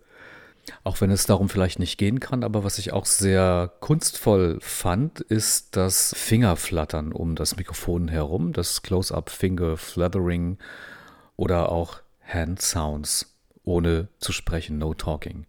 Auch 0.85 1.01
wenn 1.01 1.11
es 1.11 1.27
darum 1.27 1.49
vielleicht 1.49 1.81
nicht 1.81 1.99
gehen 1.99 2.21
kann, 2.21 2.45
aber 2.45 2.63
was 2.63 2.79
ich 2.79 2.93
auch 2.93 3.07
sehr 3.07 3.73
kunstvoll 3.81 4.59
fand, 4.61 5.21
ist 5.21 5.77
das 5.77 6.15
Fingerflattern 6.17 7.13
um 7.13 7.35
das 7.35 7.57
Mikrofon 7.57 8.09
herum, 8.09 8.53
das 8.53 8.83
Close-up 8.83 9.29
Finger 9.31 9.77
Flattering 9.77 10.59
oder 11.37 11.71
auch 11.71 12.01
Hand 12.27 12.63
Sounds, 12.63 13.35
ohne 13.65 14.09
zu 14.19 14.33
sprechen, 14.33 14.79
no 14.79 14.95
talking. 14.95 15.47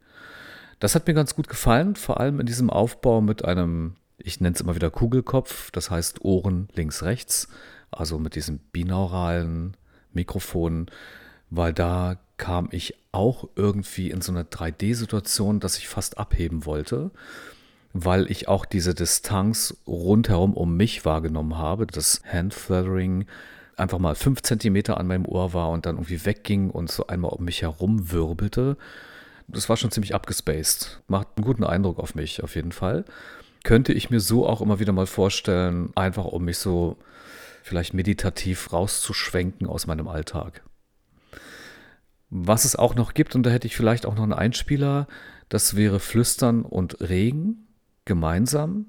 Das 0.79 0.95
hat 0.95 1.07
mir 1.07 1.13
ganz 1.13 1.35
gut 1.35 1.47
gefallen, 1.47 1.95
vor 1.95 2.19
allem 2.19 2.39
in 2.39 2.45
diesem 2.45 2.69
Aufbau 2.69 3.21
mit 3.21 3.45
einem, 3.45 3.95
ich 4.17 4.39
nenne 4.41 4.55
es 4.55 4.61
immer 4.61 4.75
wieder 4.75 4.91
Kugelkopf, 4.91 5.71
das 5.71 5.89
heißt 5.89 6.23
Ohren 6.23 6.67
links, 6.73 7.03
rechts, 7.03 7.47
also 7.91 8.19
mit 8.19 8.35
diesem 8.35 8.59
binauralen 8.59 9.75
Mikrofon, 10.13 10.87
weil 11.49 11.73
da 11.73 12.17
kam 12.37 12.69
ich 12.71 12.95
auch 13.11 13.47
irgendwie 13.55 14.09
in 14.09 14.21
so 14.21 14.31
eine 14.31 14.43
3D-Situation, 14.43 15.59
dass 15.59 15.77
ich 15.77 15.87
fast 15.87 16.17
abheben 16.17 16.65
wollte, 16.65 17.11
weil 17.93 18.29
ich 18.29 18.47
auch 18.47 18.65
diese 18.65 18.95
Distanz 18.95 19.77
rundherum 19.85 20.53
um 20.53 20.75
mich 20.75 21.05
wahrgenommen 21.05 21.57
habe. 21.57 21.85
Das 21.85 22.21
Handflattering 22.25 23.27
einfach 23.77 23.99
mal 23.99 24.15
fünf 24.15 24.41
Zentimeter 24.41 24.97
an 24.97 25.07
meinem 25.07 25.25
Ohr 25.25 25.53
war 25.53 25.69
und 25.69 25.85
dann 25.85 25.95
irgendwie 25.95 26.25
wegging 26.25 26.69
und 26.69 26.91
so 26.91 27.07
einmal 27.07 27.31
um 27.31 27.45
mich 27.45 27.61
herum 27.61 28.11
wirbelte. 28.11 28.77
Das 29.47 29.69
war 29.69 29.77
schon 29.77 29.91
ziemlich 29.91 30.15
abgespaced. 30.15 31.01
Macht 31.07 31.27
einen 31.35 31.45
guten 31.45 31.63
Eindruck 31.63 31.99
auf 31.99 32.15
mich, 32.15 32.43
auf 32.43 32.55
jeden 32.55 32.71
Fall. 32.71 33.05
Könnte 33.63 33.93
ich 33.93 34.09
mir 34.09 34.19
so 34.19 34.47
auch 34.47 34.61
immer 34.61 34.79
wieder 34.79 34.93
mal 34.93 35.07
vorstellen, 35.07 35.91
einfach 35.95 36.25
um 36.25 36.43
mich 36.43 36.57
so 36.57 36.97
vielleicht 37.63 37.93
meditativ 37.93 38.73
rauszuschwenken 38.73 39.67
aus 39.67 39.87
meinem 39.87 40.07
Alltag. 40.07 40.63
Was 42.29 42.65
es 42.65 42.75
auch 42.75 42.95
noch 42.95 43.13
gibt, 43.13 43.35
und 43.35 43.43
da 43.43 43.49
hätte 43.49 43.67
ich 43.67 43.75
vielleicht 43.75 44.05
auch 44.05 44.15
noch 44.15 44.23
einen 44.23 44.33
Einspieler, 44.33 45.07
das 45.49 45.75
wäre 45.75 45.99
Flüstern 45.99 46.63
und 46.63 46.99
Regen 46.99 47.67
gemeinsam. 48.05 48.87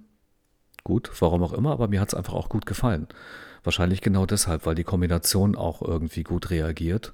Gut, 0.82 1.10
warum 1.20 1.42
auch 1.42 1.52
immer, 1.52 1.70
aber 1.72 1.88
mir 1.88 2.00
hat 2.00 2.08
es 2.08 2.14
einfach 2.14 2.34
auch 2.34 2.48
gut 2.48 2.66
gefallen. 2.66 3.06
Wahrscheinlich 3.62 4.00
genau 4.00 4.26
deshalb, 4.26 4.66
weil 4.66 4.74
die 4.74 4.84
Kombination 4.84 5.56
auch 5.56 5.82
irgendwie 5.82 6.22
gut 6.22 6.50
reagiert. 6.50 7.12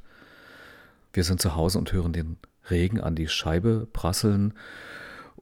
Wir 1.13 1.25
sind 1.25 1.41
zu 1.41 1.57
Hause 1.57 1.79
und 1.79 1.93
hören 1.93 2.13
den 2.13 2.39
Regen 2.71 3.01
an 3.01 3.17
die 3.17 3.29
Scheibe 3.29 3.87
prasseln 3.93 4.55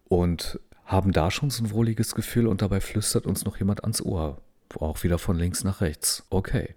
und 0.05 0.59
haben 0.89 1.13
da 1.13 1.31
schon 1.31 1.51
so 1.51 1.63
ein 1.63 1.71
wohliges 1.71 2.15
Gefühl 2.15 2.47
und 2.47 2.63
dabei 2.63 2.81
flüstert 2.81 3.27
uns 3.27 3.45
noch 3.45 3.59
jemand 3.59 3.85
ans 3.85 4.01
Ohr. 4.01 4.39
Auch 4.81 5.03
wieder 5.03 5.19
von 5.19 5.39
links 5.39 5.63
nach 5.63 5.83
rechts. 5.83 6.25
Okay. 6.31 6.75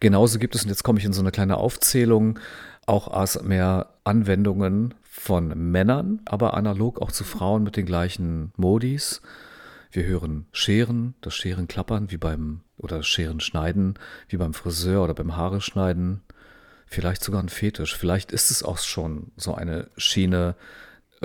Genauso 0.00 0.38
gibt 0.38 0.54
es, 0.54 0.62
und 0.62 0.70
jetzt 0.70 0.84
komme 0.84 0.98
ich 1.00 1.04
in 1.04 1.12
so 1.12 1.20
eine 1.20 1.32
kleine 1.32 1.58
Aufzählung, 1.58 2.38
auch 2.86 3.08
ASMR-Anwendungen 3.08 4.94
von 5.02 5.48
Männern, 5.70 6.20
aber 6.24 6.54
analog 6.54 7.02
auch 7.02 7.12
zu 7.12 7.24
Frauen 7.24 7.64
mit 7.64 7.76
den 7.76 7.84
gleichen 7.84 8.52
Modis. 8.56 9.20
Wir 9.90 10.04
hören 10.04 10.46
Scheren, 10.52 11.14
das 11.20 11.34
Scheren 11.34 11.66
klappern 11.66 12.10
wie 12.10 12.16
beim, 12.16 12.60
oder 12.76 13.02
Scheren 13.02 13.40
schneiden, 13.40 13.94
wie 14.28 14.36
beim 14.36 14.54
Friseur 14.54 15.02
oder 15.02 15.14
beim 15.14 15.36
Haare 15.36 15.60
schneiden. 15.60 16.22
Vielleicht 16.86 17.24
sogar 17.24 17.42
ein 17.42 17.48
Fetisch. 17.48 17.96
Vielleicht 17.96 18.30
ist 18.30 18.50
es 18.50 18.62
auch 18.62 18.78
schon 18.78 19.32
so 19.36 19.54
eine 19.54 19.88
Schiene 19.96 20.54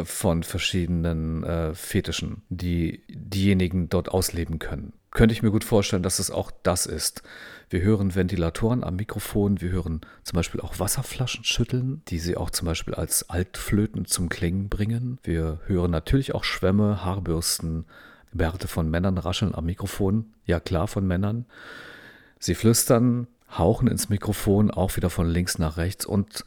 von 0.04 0.44
verschiedenen 0.44 1.44
äh, 1.44 1.74
Fetischen, 1.76 2.44
die 2.50 3.04
diejenigen 3.10 3.90
dort 3.90 4.10
ausleben 4.10 4.60
können 4.60 4.94
könnte 5.14 5.34
ich 5.34 5.44
mir 5.44 5.52
gut 5.52 5.64
vorstellen, 5.64 6.04
dass 6.04 6.20
es 6.20 6.32
auch 6.32 6.52
das 6.64 6.86
ist. 6.86 7.24
Wir 7.70 7.82
hören 7.82 8.16
Ventilatoren 8.16 8.84
am 8.84 8.96
Mikrofon, 8.96 9.62
wir 9.62 9.72
hören 9.72 10.02
zum 10.24 10.36
Beispiel 10.36 10.62
auch 10.62 10.80
Wasserflaschen 10.80 11.44
schütteln, 11.44 12.02
die 12.08 12.20
sie 12.20 12.36
auch 12.36 12.50
zum 12.50 12.66
Beispiel 12.66 12.96
als 12.96 13.30
Altflöten 13.30 14.06
zum 14.06 14.30
Klingen 14.30 14.70
bringen. 14.70 15.20
Wir 15.24 15.60
hören 15.66 15.92
natürlich 15.92 16.36
auch 16.36 16.44
Schwämme, 16.44 17.06
Haarbürsten, 17.06 17.86
Bärte 18.32 18.68
von 18.68 18.90
Männern 18.90 19.18
rascheln 19.18 19.54
am 19.56 19.66
Mikrofon. 19.66 20.34
Ja 20.46 20.60
klar, 20.60 20.88
von 20.88 21.06
Männern. 21.06 21.46
Sie 22.40 22.56
flüstern, 22.56 23.28
hauchen 23.56 23.88
ins 23.88 24.10
Mikrofon, 24.10 24.72
auch 24.72 24.96
wieder 24.96 25.12
von 25.12 25.30
links 25.30 25.60
nach 25.60 25.78
rechts 25.78 26.06
und 26.06 26.44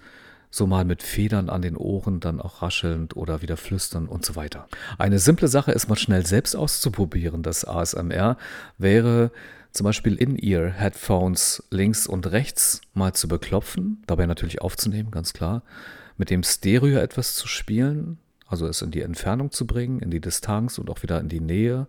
so 0.50 0.66
mal 0.66 0.84
mit 0.84 1.02
Federn 1.02 1.50
an 1.50 1.62
den 1.62 1.76
Ohren, 1.76 2.20
dann 2.20 2.40
auch 2.40 2.62
raschelnd 2.62 3.16
oder 3.16 3.42
wieder 3.42 3.56
flüstern 3.56 4.06
und 4.06 4.24
so 4.24 4.36
weiter. 4.36 4.68
Eine 4.98 5.18
simple 5.18 5.48
Sache 5.48 5.72
ist 5.72 5.88
mal 5.88 5.96
schnell 5.96 6.24
selbst 6.24 6.54
auszuprobieren. 6.54 7.42
Das 7.42 7.64
ASMR 7.64 8.36
wäre 8.78 9.30
zum 9.72 9.84
Beispiel 9.84 10.14
In-Ear-Headphones 10.16 11.64
links 11.70 12.06
und 12.06 12.30
rechts 12.30 12.80
mal 12.94 13.12
zu 13.12 13.28
beklopfen, 13.28 14.02
dabei 14.06 14.26
natürlich 14.26 14.62
aufzunehmen, 14.62 15.10
ganz 15.10 15.32
klar, 15.32 15.62
mit 16.16 16.30
dem 16.30 16.42
Stereo 16.42 16.98
etwas 16.98 17.34
zu 17.34 17.46
spielen, 17.46 18.18
also 18.46 18.66
es 18.66 18.80
in 18.80 18.90
die 18.90 19.02
Entfernung 19.02 19.50
zu 19.50 19.66
bringen, 19.66 20.00
in 20.00 20.10
die 20.10 20.20
Distanz 20.20 20.78
und 20.78 20.88
auch 20.88 21.02
wieder 21.02 21.20
in 21.20 21.28
die 21.28 21.40
Nähe, 21.40 21.86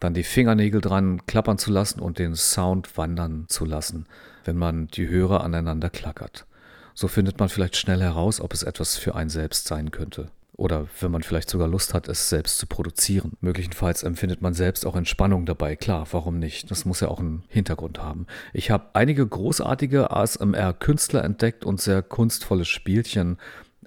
dann 0.00 0.14
die 0.14 0.22
Fingernägel 0.22 0.80
dran 0.80 1.26
klappern 1.26 1.58
zu 1.58 1.70
lassen 1.70 2.00
und 2.00 2.18
den 2.18 2.34
Sound 2.34 2.96
wandern 2.96 3.44
zu 3.48 3.64
lassen, 3.64 4.06
wenn 4.44 4.56
man 4.56 4.88
die 4.88 5.08
Hörer 5.08 5.44
aneinander 5.44 5.90
klackert. 5.90 6.46
So 6.94 7.08
findet 7.08 7.38
man 7.38 7.48
vielleicht 7.48 7.76
schnell 7.76 8.00
heraus, 8.00 8.40
ob 8.40 8.52
es 8.52 8.62
etwas 8.62 8.96
für 8.96 9.14
einen 9.14 9.30
selbst 9.30 9.66
sein 9.66 9.90
könnte. 9.90 10.30
Oder 10.54 10.86
wenn 11.00 11.10
man 11.10 11.22
vielleicht 11.22 11.48
sogar 11.48 11.66
Lust 11.66 11.94
hat, 11.94 12.08
es 12.08 12.28
selbst 12.28 12.58
zu 12.58 12.66
produzieren. 12.66 13.32
Möglicherweise 13.40 14.06
empfindet 14.06 14.42
man 14.42 14.52
selbst 14.52 14.84
auch 14.84 14.94
Entspannung 14.94 15.46
dabei. 15.46 15.76
Klar, 15.76 16.06
warum 16.12 16.38
nicht? 16.38 16.70
Das 16.70 16.84
muss 16.84 17.00
ja 17.00 17.08
auch 17.08 17.20
einen 17.20 17.42
Hintergrund 17.48 17.98
haben. 17.98 18.26
Ich 18.52 18.70
habe 18.70 18.90
einige 18.92 19.26
großartige 19.26 20.10
ASMR-Künstler 20.10 21.24
entdeckt 21.24 21.64
und 21.64 21.80
sehr 21.80 22.02
kunstvolle 22.02 22.66
Spielchen 22.66 23.38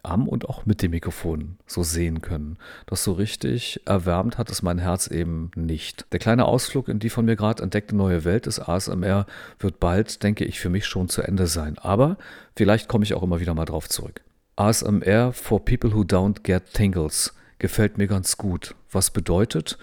am 0.06 0.28
und 0.28 0.48
auch 0.48 0.66
mit 0.66 0.82
dem 0.82 0.92
Mikrofon 0.92 1.58
so 1.66 1.84
sehen 1.84 2.22
können. 2.22 2.58
Das 2.86 3.04
so 3.04 3.14
richtig 3.14 3.82
erwärmt 3.86 4.38
hat 4.38 4.50
es 4.50 4.62
mein 4.62 4.80
Herz 4.80 5.08
eben 5.08 5.52
nicht. 5.56 6.06
Der 6.12 6.20
kleine 6.20 6.46
Ausflug 6.46 6.88
in 6.88 7.00
die 7.00 7.10
von 7.10 7.26
mir 7.26 7.36
gerade 7.36 7.64
entdeckte 7.64 7.96
neue 7.96 8.24
Welt 8.24 8.46
des 8.46 8.60
ASMR 8.60 9.26
wird 9.60 9.80
bald, 9.80 10.24
denke 10.24 10.46
ich, 10.46 10.60
für 10.60 10.70
mich 10.70 10.86
schon 10.86 11.10
zu 11.10 11.22
Ende 11.22 11.48
sein. 11.48 11.78
Aber 11.78 12.18
vielleicht 12.56 12.88
komme 12.88 13.04
ich 13.04 13.14
auch 13.14 13.24
immer 13.24 13.40
wieder 13.40 13.54
mal 13.54 13.66
drauf 13.66 13.90
zurück. 13.90 14.22
ASMR 14.56 15.34
for 15.34 15.64
people 15.64 15.94
who 15.94 16.02
don't 16.02 16.44
get 16.44 16.74
tingles 16.74 17.34
gefällt 17.60 17.98
mir 17.98 18.08
ganz 18.08 18.38
gut. 18.38 18.76
Was 18.92 19.12
bedeutet, 19.12 19.78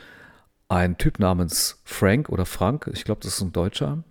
ein 0.68 0.96
Typ 0.96 1.18
namens 1.18 1.82
Frank 1.84 2.28
oder 2.28 2.46
Frank, 2.46 2.88
ich 2.92 3.04
glaube, 3.04 3.20
das 3.22 3.34
ist 3.34 3.42
ein 3.42 3.52
Deutscher, 3.52 4.02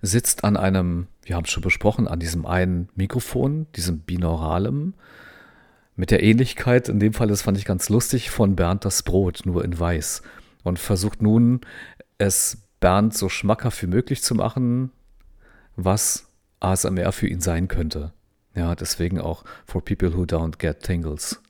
sitzt 0.00 0.44
an 0.44 0.56
einem, 0.56 1.08
wir 1.24 1.36
haben 1.36 1.44
es 1.44 1.50
schon 1.50 1.62
besprochen, 1.62 2.06
an 2.06 2.20
diesem 2.20 2.46
einen 2.46 2.88
Mikrofon, 2.94 3.66
diesem 3.74 4.00
binauralem, 4.00 4.94
mit 5.98 6.12
der 6.12 6.22
Ähnlichkeit, 6.22 6.88
in 6.88 7.00
dem 7.00 7.12
Fall, 7.12 7.26
das 7.26 7.42
fand 7.42 7.58
ich 7.58 7.64
ganz 7.64 7.88
lustig, 7.88 8.30
von 8.30 8.54
Bernd 8.54 8.84
das 8.84 9.02
Brot, 9.02 9.40
nur 9.44 9.64
in 9.64 9.78
weiß. 9.78 10.22
Und 10.62 10.78
versucht 10.78 11.20
nun, 11.20 11.60
es 12.18 12.58
Bernd 12.78 13.14
so 13.14 13.28
schmackhaft 13.28 13.82
wie 13.82 13.88
möglich 13.88 14.22
zu 14.22 14.36
machen, 14.36 14.92
was 15.74 16.28
ASMR 16.60 17.10
für 17.10 17.26
ihn 17.26 17.40
sein 17.40 17.66
könnte. 17.66 18.12
Ja, 18.54 18.76
deswegen 18.76 19.20
auch 19.20 19.44
for 19.66 19.84
people 19.84 20.16
who 20.16 20.22
don't 20.22 20.58
get 20.58 20.84
tingles. 20.84 21.42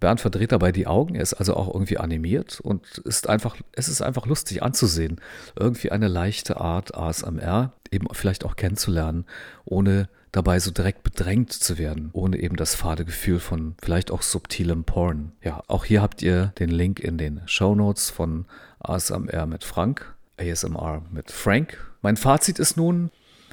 Bernd 0.00 0.22
verdreht 0.22 0.52
dabei 0.52 0.72
die 0.72 0.86
Augen, 0.86 1.14
er 1.14 1.22
ist 1.22 1.34
also 1.34 1.54
auch 1.54 1.72
irgendwie 1.72 1.98
animiert 1.98 2.58
und 2.58 2.98
ist 3.04 3.28
einfach, 3.28 3.56
es 3.72 3.88
ist 3.88 4.00
einfach 4.00 4.24
lustig 4.24 4.62
anzusehen. 4.62 5.20
Irgendwie 5.56 5.92
eine 5.92 6.08
leichte 6.08 6.58
Art 6.58 6.94
ASMR, 6.94 7.74
eben 7.90 8.06
vielleicht 8.12 8.46
auch 8.46 8.56
kennenzulernen, 8.56 9.26
ohne 9.66 10.08
dabei 10.32 10.58
so 10.58 10.70
direkt 10.70 11.02
bedrängt 11.02 11.52
zu 11.52 11.78
werden, 11.78 12.10
ohne 12.12 12.38
eben 12.38 12.56
das 12.56 12.74
fade 12.74 13.04
Gefühl 13.04 13.38
von 13.38 13.74
vielleicht 13.82 14.10
auch 14.10 14.22
subtilem 14.22 14.84
Porn. 14.84 15.32
Ja, 15.42 15.62
auch 15.68 15.84
hier 15.84 16.02
habt 16.02 16.22
ihr 16.22 16.52
den 16.58 16.70
Link 16.70 17.00
in 17.00 17.18
den 17.18 17.42
Show 17.46 17.74
Notes 17.74 18.10
von 18.10 18.46
ASMR 18.80 19.46
mit 19.46 19.62
Frank, 19.62 20.14
ASMR 20.38 21.02
mit 21.10 21.30
Frank. 21.30 21.78
Mein 22.00 22.16
Fazit 22.16 22.58
ist 22.58 22.76
nun, 22.76 23.10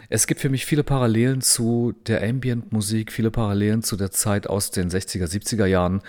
es 0.10 0.26
gibt 0.26 0.42
für 0.42 0.50
mich 0.50 0.66
viele 0.66 0.84
Parallelen 0.84 1.42
zu 1.42 1.94
der 2.08 2.24
Ambient-Musik, 2.24 3.12
viele 3.12 3.30
Parallelen 3.30 3.84
zu 3.84 3.96
der 3.96 4.10
Zeit 4.10 4.48
aus 4.48 4.72
den 4.72 4.90
60er, 4.90 5.26
70er 5.26 5.68
Jahren, 5.68 6.02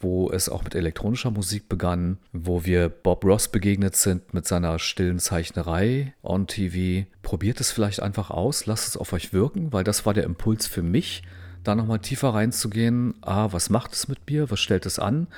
wo 0.00 0.30
es 0.30 0.48
auch 0.48 0.64
mit 0.64 0.74
elektronischer 0.74 1.30
Musik 1.30 1.68
begann, 1.68 2.16
wo 2.32 2.64
wir 2.64 2.88
Bob 2.88 3.24
Ross 3.24 3.48
begegnet 3.48 3.94
sind 3.94 4.32
mit 4.32 4.48
seiner 4.48 4.78
stillen 4.78 5.18
Zeichnerei 5.18 6.14
on 6.22 6.46
TV. 6.46 7.06
Probiert 7.20 7.60
es 7.60 7.70
vielleicht 7.70 8.00
einfach 8.00 8.30
aus, 8.30 8.64
lasst 8.64 8.88
es 8.88 8.96
auf 8.96 9.12
euch 9.12 9.34
wirken, 9.34 9.70
weil 9.70 9.84
das 9.84 10.06
war 10.06 10.14
der 10.14 10.24
Impuls 10.24 10.66
für 10.66 10.82
mich, 10.82 11.22
da 11.62 11.74
nochmal 11.74 12.00
tiefer 12.00 12.30
reinzugehen. 12.30 13.14
Ah, 13.20 13.48
was 13.52 13.68
macht 13.68 13.92
es 13.92 14.08
mit 14.08 14.18
mir? 14.28 14.50
Was 14.50 14.60
stellt 14.60 14.86
es 14.86 14.98
an? 14.98 15.28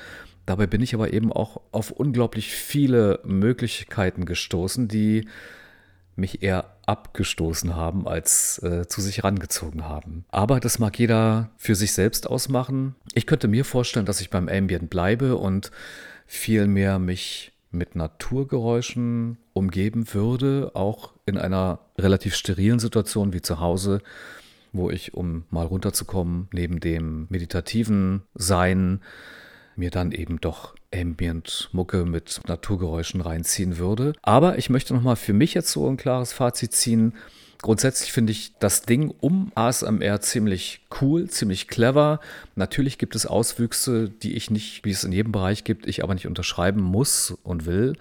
Dabei 0.45 0.67
bin 0.67 0.81
ich 0.81 0.93
aber 0.95 1.11
eben 1.11 1.33
auch 1.33 1.61
auf 1.71 1.91
unglaublich 1.91 2.51
viele 2.51 3.19
Möglichkeiten 3.25 4.25
gestoßen, 4.25 4.87
die 4.87 5.27
mich 6.15 6.43
eher 6.43 6.77
abgestoßen 6.85 7.75
haben, 7.75 8.07
als 8.07 8.61
äh, 8.63 8.87
zu 8.87 9.01
sich 9.01 9.23
rangezogen 9.23 9.85
haben. 9.85 10.25
Aber 10.29 10.59
das 10.59 10.79
mag 10.79 10.97
jeder 10.97 11.49
für 11.57 11.75
sich 11.75 11.93
selbst 11.93 12.27
ausmachen. 12.27 12.95
Ich 13.13 13.25
könnte 13.25 13.47
mir 13.47 13.65
vorstellen, 13.65 14.05
dass 14.05 14.21
ich 14.21 14.29
beim 14.29 14.47
Ambient 14.47 14.89
bleibe 14.89 15.35
und 15.35 15.71
vielmehr 16.25 16.99
mich 16.99 17.51
mit 17.71 17.95
Naturgeräuschen 17.95 19.37
umgeben 19.53 20.13
würde, 20.13 20.71
auch 20.73 21.13
in 21.25 21.37
einer 21.37 21.79
relativ 21.97 22.35
sterilen 22.35 22.79
Situation 22.79 23.33
wie 23.33 23.41
zu 23.41 23.59
Hause, 23.59 24.01
wo 24.71 24.89
ich, 24.89 25.13
um 25.13 25.43
mal 25.49 25.65
runterzukommen, 25.65 26.47
neben 26.53 26.79
dem 26.79 27.27
meditativen 27.29 28.23
Sein, 28.33 29.01
mir 29.75 29.91
dann 29.91 30.11
eben 30.11 30.39
doch 30.39 30.75
Ambient-Mucke 30.95 32.05
mit 32.05 32.41
Naturgeräuschen 32.47 33.21
reinziehen 33.21 33.77
würde. 33.77 34.13
Aber 34.21 34.57
ich 34.57 34.69
möchte 34.69 34.93
nochmal 34.93 35.15
für 35.15 35.33
mich 35.33 35.53
jetzt 35.53 35.71
so 35.71 35.87
ein 35.87 35.97
klares 35.97 36.33
Fazit 36.33 36.73
ziehen. 36.73 37.13
Grundsätzlich 37.61 38.11
finde 38.11 38.31
ich 38.31 38.53
das 38.59 38.83
Ding 38.83 39.13
um 39.21 39.51
ASMR 39.55 40.21
ziemlich 40.21 40.85
cool, 41.01 41.29
ziemlich 41.29 41.67
clever. 41.67 42.19
Natürlich 42.55 42.97
gibt 42.97 43.15
es 43.15 43.25
Auswüchse, 43.25 44.09
die 44.09 44.35
ich 44.35 44.51
nicht, 44.51 44.85
wie 44.85 44.91
es 44.91 45.03
in 45.03 45.11
jedem 45.11 45.31
Bereich 45.31 45.63
gibt, 45.63 45.87
ich 45.87 46.03
aber 46.03 46.13
nicht 46.13 46.27
unterschreiben 46.27 46.81
muss 46.81 47.35
und 47.43 47.65
will. 47.65 47.95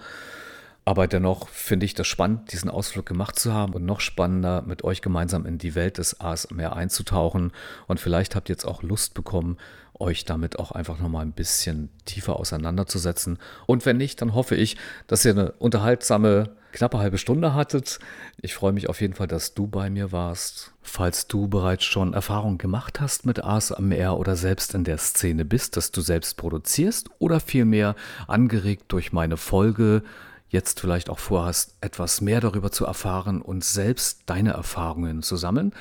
Aber 0.85 1.07
dennoch 1.07 1.49
finde 1.49 1.87
ich 1.87 1.95
das 1.95 2.07
spannend, 2.07 2.53
diesen 2.53 2.69
Ausflug 2.69 3.07
gemacht 3.07 3.39
zu 3.39 3.55
haben 3.55 3.73
und 3.73 3.87
noch 3.87 4.01
spannender, 4.01 4.63
mit 4.67 4.85
euch 4.85 5.01
gemeinsam 5.01 5.47
in 5.47 5.57
die 5.57 5.75
Welt 5.75 5.97
des 5.97 6.21
ASMR 6.21 6.77
einzutauchen. 6.77 7.53
Und 7.87 8.01
vielleicht 8.01 8.37
habt 8.37 8.51
ihr 8.51 8.55
jetzt 8.55 8.67
auch 8.67 8.83
Lust 8.83 9.15
bekommen, 9.15 9.57
euch 9.99 10.25
damit 10.25 10.59
auch 10.59 10.73
einfach 10.73 10.99
nochmal 10.99 11.25
ein 11.25 11.33
bisschen 11.33 11.91
tiefer 12.05 12.37
auseinanderzusetzen. 12.37 13.39
Und 13.67 13.87
wenn 13.87 13.97
nicht, 13.97 14.21
dann 14.21 14.35
hoffe 14.35 14.57
ich, 14.57 14.77
dass 15.07 15.25
ihr 15.25 15.33
eine 15.33 15.53
unterhaltsame, 15.53 16.51
knappe 16.73 16.99
halbe 16.99 17.19
Stunde 17.19 17.55
hattet. 17.55 18.01
Ich 18.41 18.55
freue 18.55 18.73
mich 18.73 18.89
auf 18.89 19.01
jeden 19.01 19.15
Fall, 19.15 19.29
dass 19.29 19.55
du 19.55 19.67
bei 19.67 19.91
mir 19.91 20.11
warst. 20.13 20.73
Falls 20.83 21.29
du 21.29 21.49
bereits 21.49 21.85
schon 21.85 22.13
Erfahrungen 22.13 22.59
gemacht 22.59 23.01
hast 23.01 23.25
mit 23.25 23.43
ASMR 23.43 24.19
oder 24.19 24.37
selbst 24.37 24.75
in 24.75 24.85
der 24.85 24.99
Szene 24.99 25.45
bist, 25.45 25.77
dass 25.77 25.93
du 25.93 26.01
selbst 26.01 26.37
produzierst 26.37 27.09
oder 27.19 27.41
vielmehr 27.41 27.95
angeregt 28.27 28.85
durch 28.89 29.13
meine 29.13 29.37
Folge 29.37 30.03
jetzt 30.49 30.81
vielleicht 30.81 31.11
auch 31.11 31.19
vorhast, 31.19 31.75
etwas 31.81 32.21
mehr 32.21 32.41
darüber 32.41 32.71
zu 32.71 32.87
erfahren 32.87 33.43
und 33.43 33.65
selbst 33.65 34.23
deine 34.27 34.53
Erfahrungen 34.53 35.23
zu 35.23 35.37
sammeln, 35.37 35.73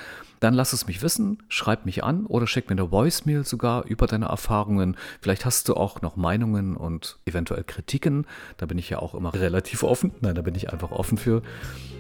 dann 0.44 0.54
lass 0.54 0.74
es 0.74 0.88
mich 0.88 1.02
wissen, 1.02 1.42
schreib 1.48 1.86
mich 1.86 2.04
an 2.04 2.26
oder 2.26 2.48
schick 2.48 2.70
mir 2.70 2.74
eine 2.74 2.92
Voicemail 2.92 3.46
sogar 3.46 3.86
über 3.86 4.08
deine 4.08 4.26
Erfahrungen. 4.26 4.98
Vielleicht 5.22 5.46
hast 5.46 5.70
du 5.70 5.76
auch 5.76 6.02
noch 6.02 6.18
Meinungen 6.18 6.76
und 6.76 7.18
eventuell 7.26 7.64
Kritiken. 7.64 8.28
Da 8.58 8.66
bin 8.66 8.78
ich 8.78 8.90
ja 8.90 9.00
auch 9.00 9.16
immer 9.16 9.34
relativ 9.34 9.84
offen. 9.84 10.12
Nein, 10.20 10.36
da 10.36 10.42
bin 10.42 10.56
ich 10.56 10.74
einfach 10.74 10.92
offen 10.92 11.18
für. 11.18 11.44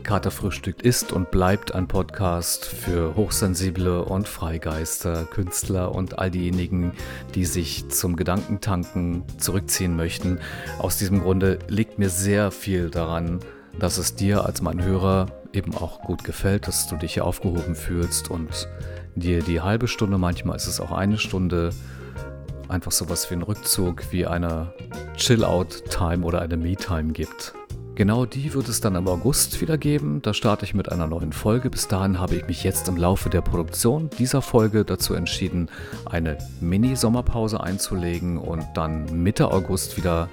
Katerfrühstück 0.03 0.81
ist 0.81 1.13
und 1.13 1.31
bleibt 1.31 1.73
ein 1.73 1.87
Podcast 1.87 2.65
für 2.65 3.15
Hochsensible 3.15 4.03
und 4.03 4.27
Freigeister, 4.27 5.23
Künstler 5.23 5.95
und 5.95 6.19
all 6.19 6.29
diejenigen, 6.29 6.91
die 7.35 7.45
sich 7.45 7.87
zum 7.87 8.17
Gedankentanken 8.17 9.23
zurückziehen 9.37 9.95
möchten. 9.95 10.39
Aus 10.79 10.97
diesem 10.97 11.21
Grunde 11.21 11.59
liegt 11.69 11.97
mir 11.97 12.09
sehr 12.09 12.51
viel 12.51 12.89
daran, 12.89 13.39
dass 13.79 13.97
es 13.97 14.15
dir 14.15 14.43
als 14.43 14.61
mein 14.61 14.83
Hörer 14.83 15.27
eben 15.53 15.75
auch 15.75 16.01
gut 16.01 16.23
gefällt, 16.23 16.67
dass 16.67 16.87
du 16.87 16.97
dich 16.97 17.13
hier 17.13 17.25
aufgehoben 17.25 17.75
fühlst 17.75 18.29
und 18.29 18.67
dir 19.15 19.41
die 19.41 19.61
halbe 19.61 19.87
Stunde, 19.87 20.17
manchmal 20.17 20.55
ist 20.55 20.67
es 20.67 20.79
auch 20.79 20.91
eine 20.91 21.17
Stunde, 21.17 21.69
einfach 22.67 22.91
sowas 22.91 23.29
wie 23.29 23.35
ein 23.35 23.43
Rückzug, 23.43 24.11
wie 24.11 24.25
eine 24.25 24.73
Chill-Out-Time 25.15 26.25
oder 26.25 26.41
eine 26.41 26.57
Me-Time 26.57 27.13
gibt. 27.13 27.53
Genau 27.95 28.25
die 28.25 28.55
wird 28.55 28.69
es 28.69 28.81
dann 28.81 28.95
im 28.95 29.07
August 29.07 29.61
wieder 29.61 29.77
geben. 29.77 30.23
Da 30.23 30.33
starte 30.33 30.65
ich 30.65 30.73
mit 30.73 30.91
einer 30.91 31.05
neuen 31.05 31.31
Folge. 31.31 31.69
Bis 31.69 31.87
dahin 31.87 32.19
habe 32.19 32.35
ich 32.35 32.47
mich 32.47 32.63
jetzt 32.63 32.87
im 32.87 32.97
Laufe 32.97 33.29
der 33.29 33.41
Produktion 33.41 34.09
dieser 34.17 34.41
Folge 34.41 34.83
dazu 34.83 35.13
entschieden, 35.13 35.69
eine 36.05 36.39
Mini-Sommerpause 36.59 37.61
einzulegen 37.61 38.39
und 38.39 38.65
dann 38.73 39.21
Mitte 39.21 39.51
August 39.51 39.95
wieder 39.95 40.27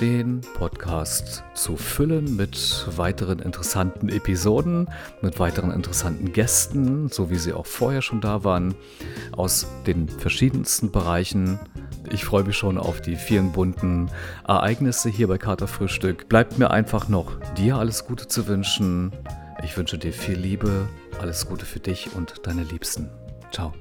den 0.00 0.40
Podcast 0.54 1.44
zu 1.54 1.76
füllen 1.76 2.36
mit 2.36 2.86
weiteren 2.96 3.38
interessanten 3.38 4.08
Episoden, 4.08 4.88
mit 5.22 5.38
weiteren 5.38 5.70
interessanten 5.70 6.32
Gästen, 6.32 7.08
so 7.08 7.30
wie 7.30 7.36
sie 7.36 7.52
auch 7.52 7.66
vorher 7.66 8.02
schon 8.02 8.20
da 8.20 8.44
waren, 8.44 8.74
aus 9.32 9.66
den 9.86 10.08
verschiedensten 10.08 10.90
Bereichen. 10.90 11.58
Ich 12.10 12.24
freue 12.24 12.44
mich 12.44 12.56
schon 12.56 12.78
auf 12.78 13.00
die 13.00 13.16
vielen 13.16 13.52
bunten 13.52 14.10
Ereignisse 14.46 15.08
hier 15.08 15.28
bei 15.28 15.38
Katerfrühstück. 15.38 16.28
Bleibt 16.28 16.58
mir 16.58 16.70
einfach 16.70 17.08
noch 17.08 17.38
dir 17.56 17.76
alles 17.76 18.06
Gute 18.06 18.26
zu 18.26 18.46
wünschen. 18.46 19.12
Ich 19.62 19.76
wünsche 19.76 19.98
dir 19.98 20.12
viel 20.12 20.36
Liebe, 20.36 20.88
alles 21.20 21.46
Gute 21.46 21.64
für 21.64 21.80
dich 21.80 22.14
und 22.14 22.46
deine 22.46 22.64
Liebsten. 22.64 23.08
Ciao. 23.52 23.72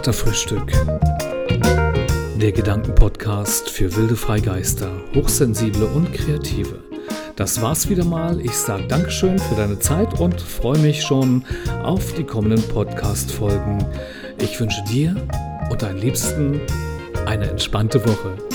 Katerfrühstück. 0.00 0.72
Der 2.40 2.52
Gedankenpodcast 2.52 3.68
für 3.68 3.94
wilde 3.96 4.16
Freigeister, 4.16 4.90
Hochsensible 5.14 5.84
und 5.88 6.10
Kreative. 6.14 6.78
Das 7.36 7.60
war's 7.60 7.90
wieder 7.90 8.06
mal. 8.06 8.40
Ich 8.40 8.54
sage 8.54 8.84
Dankeschön 8.88 9.38
für 9.38 9.56
deine 9.56 9.78
Zeit 9.78 10.18
und 10.18 10.40
freue 10.40 10.78
mich 10.78 11.02
schon 11.02 11.44
auf 11.82 12.14
die 12.14 12.24
kommenden 12.24 12.66
Podcast-Folgen. 12.68 13.84
Ich 14.38 14.58
wünsche 14.58 14.82
dir 14.84 15.14
und 15.70 15.82
deinen 15.82 15.98
Liebsten 15.98 16.62
eine 17.26 17.50
entspannte 17.50 18.02
Woche. 18.02 18.49